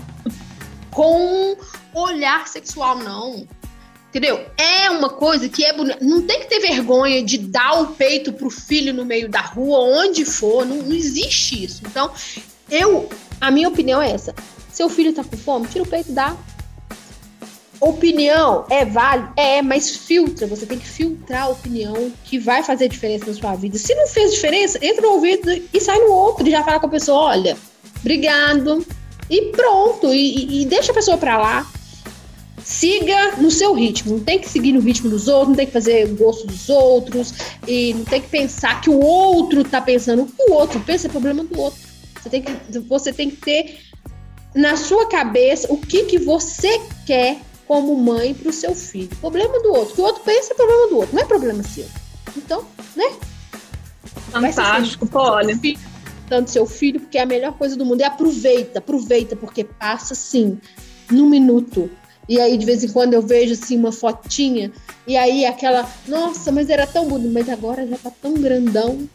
com 0.91 1.55
olhar 1.93 2.47
sexual, 2.47 2.97
não. 2.97 3.47
Entendeu? 4.09 4.43
É 4.57 4.89
uma 4.89 5.09
coisa 5.09 5.47
que 5.47 5.63
é 5.63 5.71
bonita. 5.71 5.99
Não 6.01 6.23
tem 6.23 6.39
que 6.39 6.47
ter 6.47 6.59
vergonha 6.59 7.23
de 7.23 7.37
dar 7.37 7.79
o 7.81 7.87
peito 7.93 8.33
pro 8.33 8.49
filho 8.49 8.91
no 8.91 9.05
meio 9.05 9.29
da 9.29 9.41
rua, 9.41 9.79
onde 9.79 10.25
for. 10.25 10.65
Não, 10.65 10.77
não 10.77 10.95
existe 10.95 11.63
isso. 11.63 11.83
Então, 11.85 12.11
eu, 12.71 13.07
a 13.39 13.51
minha 13.51 13.69
opinião 13.69 14.01
é 14.01 14.11
essa. 14.11 14.33
Seu 14.71 14.89
filho 14.89 15.13
tá 15.13 15.23
com 15.23 15.37
fome, 15.37 15.67
tira 15.67 15.83
o 15.83 15.87
peito 15.87 16.11
dá. 16.11 16.35
Opinião 17.79 18.65
é 18.69 18.83
válida? 18.83 19.31
É, 19.37 19.61
mas 19.61 19.95
filtra. 19.95 20.47
Você 20.47 20.65
tem 20.65 20.79
que 20.79 20.87
filtrar 20.87 21.43
a 21.43 21.49
opinião 21.49 22.11
que 22.25 22.39
vai 22.39 22.63
fazer 22.63 22.89
diferença 22.89 23.27
na 23.27 23.33
sua 23.35 23.55
vida. 23.55 23.77
Se 23.77 23.93
não 23.93 24.07
fez 24.07 24.33
diferença, 24.33 24.83
entra 24.83 25.03
no 25.03 25.13
ouvido 25.13 25.51
e 25.71 25.79
sai 25.79 25.99
no 25.99 26.11
outro 26.11 26.47
e 26.47 26.51
já 26.51 26.63
fala 26.63 26.79
com 26.79 26.87
a 26.87 26.89
pessoa: 26.89 27.25
olha, 27.25 27.55
obrigado. 27.99 28.83
E 29.29 29.51
pronto. 29.51 30.11
E, 30.11 30.35
e, 30.35 30.61
e 30.63 30.65
deixa 30.65 30.91
a 30.91 30.95
pessoa 30.95 31.15
pra 31.15 31.37
lá 31.37 31.71
siga 32.63 33.35
no 33.37 33.49
seu 33.49 33.73
ritmo. 33.73 34.13
Não 34.17 34.23
tem 34.23 34.39
que 34.39 34.49
seguir 34.49 34.73
no 34.73 34.79
ritmo 34.79 35.09
dos 35.09 35.27
outros, 35.27 35.49
não 35.49 35.55
tem 35.55 35.65
que 35.65 35.73
fazer 35.73 36.05
o 36.05 36.15
gosto 36.15 36.47
dos 36.47 36.69
outros, 36.69 37.33
e 37.67 37.93
não 37.93 38.05
tem 38.05 38.21
que 38.21 38.27
pensar 38.29 38.81
que 38.81 38.89
o 38.89 38.99
outro 38.99 39.63
tá 39.63 39.81
pensando. 39.81 40.23
O 40.23 40.25
que 40.25 40.43
o 40.43 40.53
outro 40.53 40.79
pensa 40.81 41.07
é 41.07 41.09
problema 41.09 41.43
do 41.43 41.59
outro. 41.59 41.79
Você 42.21 42.29
tem 42.29 42.41
que, 42.41 42.79
você 42.79 43.13
tem 43.13 43.29
que 43.29 43.37
ter 43.37 43.79
na 44.55 44.75
sua 44.75 45.07
cabeça 45.07 45.71
o 45.71 45.77
que, 45.77 46.03
que 46.05 46.17
você 46.17 46.81
quer 47.05 47.39
como 47.67 47.95
mãe 47.95 48.33
para 48.33 48.49
o 48.49 48.53
seu 48.53 48.73
filho. 48.73 49.09
Problema 49.21 49.61
do 49.61 49.69
outro. 49.69 49.91
O 49.91 49.95
que 49.95 50.01
o 50.01 50.05
outro 50.05 50.23
pensa 50.23 50.53
é 50.53 50.55
problema 50.55 50.87
do 50.87 50.97
outro, 50.97 51.15
não 51.15 51.21
é 51.21 51.25
problema 51.25 51.63
seu. 51.63 51.85
Então, 52.35 52.65
né? 52.95 53.13
Fantástico, 54.31 55.05
Polly. 55.07 55.77
Tanto 56.27 56.51
seu 56.51 56.65
filho, 56.65 56.99
porque 56.99 57.17
é 57.17 57.21
a 57.21 57.25
melhor 57.25 57.53
coisa 57.53 57.75
do 57.75 57.85
mundo. 57.85 58.01
E 58.01 58.03
aproveita, 58.03 58.79
aproveita, 58.79 59.35
porque 59.35 59.63
passa 59.63 60.13
sim, 60.13 60.59
num 61.11 61.27
minuto. 61.27 61.89
E 62.29 62.39
aí, 62.39 62.59
de 62.59 62.65
vez 62.65 62.83
em 62.83 62.89
quando, 62.89 63.15
eu 63.15 63.23
vejo 63.23 63.53
assim 63.53 63.75
uma 63.75 63.91
fotinha, 63.91 64.71
e 65.07 65.17
aí 65.17 65.47
aquela, 65.47 65.91
nossa, 66.07 66.51
mas 66.51 66.69
era 66.69 66.85
tão 66.85 67.07
bonito, 67.07 67.33
mas 67.33 67.49
agora 67.49 67.87
já 67.87 67.97
tá 67.97 68.11
tão 68.21 68.35
grandão. 68.35 69.09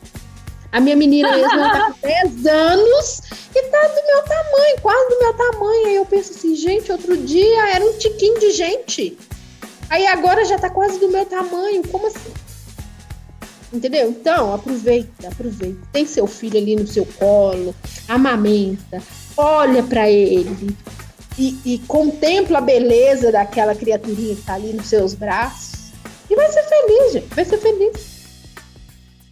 A 0.72 0.80
minha 0.80 0.96
menina 0.96 1.30
mesmo, 1.30 1.52
ela 1.52 1.70
tá 1.70 1.92
com 1.92 2.08
10 2.08 2.46
anos 2.50 3.20
e 3.54 3.62
tá 3.70 3.80
do 3.86 4.06
meu 4.06 4.22
tamanho, 4.24 4.80
quase 4.82 5.08
do 5.08 5.18
meu 5.20 5.34
tamanho. 5.34 5.86
Aí 5.86 5.94
eu 5.94 6.04
penso 6.04 6.32
assim, 6.32 6.56
gente, 6.56 6.90
outro 6.90 7.16
dia 7.16 7.68
era 7.68 7.84
um 7.84 7.96
tiquinho 7.96 8.40
de 8.40 8.50
gente. 8.50 9.16
Aí 9.88 10.04
agora 10.08 10.44
já 10.44 10.58
tá 10.58 10.68
quase 10.68 10.98
do 10.98 11.08
meu 11.08 11.24
tamanho. 11.24 11.86
Como 11.86 12.08
assim? 12.08 12.32
Entendeu? 13.72 14.10
Então, 14.10 14.52
aproveita, 14.52 15.28
aproveita. 15.28 15.78
Tem 15.92 16.04
seu 16.04 16.26
filho 16.26 16.58
ali 16.58 16.74
no 16.74 16.86
seu 16.88 17.06
colo, 17.06 17.72
amamenta, 18.08 19.00
olha 19.36 19.84
para 19.84 20.10
ele, 20.10 20.76
e, 21.38 21.58
e 21.64 21.78
contempla 21.86 22.58
a 22.58 22.60
beleza 22.60 23.32
daquela 23.32 23.74
criaturinha 23.74 24.34
que 24.34 24.40
está 24.40 24.54
ali 24.54 24.72
nos 24.72 24.86
seus 24.86 25.14
braços. 25.14 25.92
E 26.30 26.34
vai 26.34 26.50
ser 26.50 26.62
feliz, 26.62 27.12
gente. 27.12 27.34
Vai 27.34 27.44
ser 27.44 27.58
feliz. 27.58 28.14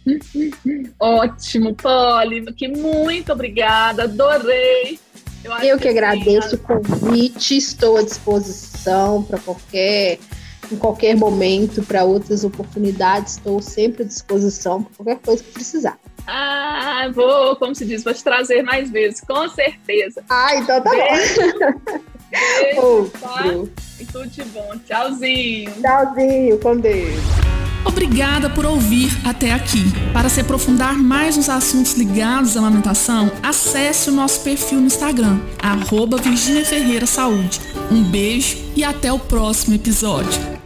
Ótimo, 0.99 1.73
Polly. 1.75 2.53
Que 2.53 2.67
muito 2.67 3.31
obrigada. 3.31 4.03
Adorei. 4.03 4.99
Eu, 5.43 5.51
Eu 5.59 5.77
que, 5.77 5.83
que 5.83 5.89
agradeço 5.89 6.55
o 6.55 6.59
convite. 6.59 7.57
Estou 7.57 7.97
à 7.97 8.03
disposição 8.03 9.23
para 9.23 9.39
qualquer 9.39 10.19
em 10.71 10.77
qualquer 10.77 11.15
momento 11.15 11.83
para 11.83 12.03
outras 12.03 12.43
oportunidades. 12.43 13.33
Estou 13.33 13.61
sempre 13.61 14.03
à 14.03 14.05
disposição 14.05 14.83
para 14.83 14.95
qualquer 14.95 15.19
coisa 15.19 15.43
que 15.43 15.51
precisar. 15.51 15.99
Ah, 16.27 17.09
vou, 17.13 17.55
como 17.57 17.75
se 17.75 17.85
diz, 17.85 18.03
vou 18.03 18.13
te 18.13 18.23
trazer 18.23 18.63
mais 18.63 18.89
vezes, 18.89 19.21
com 19.21 19.47
certeza. 19.49 20.23
Ah, 20.29 20.55
então 20.55 20.81
tá 20.81 20.89
beijo, 20.89 21.41
bom. 22.75 23.01
Beijo, 23.01 23.11
tá? 23.19 23.43
E 23.99 24.05
tudo 24.05 24.27
de 24.27 24.43
bom. 24.45 24.71
Tchauzinho. 24.85 25.71
Tchauzinho, 25.81 26.59
com 26.59 26.77
Deus. 26.77 27.21
Obrigada 27.85 28.49
por 28.49 28.65
ouvir 28.65 29.09
até 29.25 29.51
aqui. 29.51 29.83
Para 30.13 30.29
se 30.29 30.39
aprofundar 30.39 30.97
mais 30.97 31.35
nos 31.35 31.49
assuntos 31.49 31.93
ligados 31.93 32.55
à 32.55 32.59
amamentação, 32.59 33.29
acesse 33.41 34.09
o 34.09 34.13
nosso 34.13 34.41
perfil 34.41 34.79
no 34.79 34.87
Instagram, 34.87 35.39
arroba 35.61 36.17
Virginia 36.17 36.65
Ferreira 36.65 37.05
Saúde. 37.05 37.59
Um 37.91 38.01
beijo 38.03 38.57
e 38.75 38.83
até 38.83 39.11
o 39.11 39.19
próximo 39.19 39.75
episódio. 39.75 40.62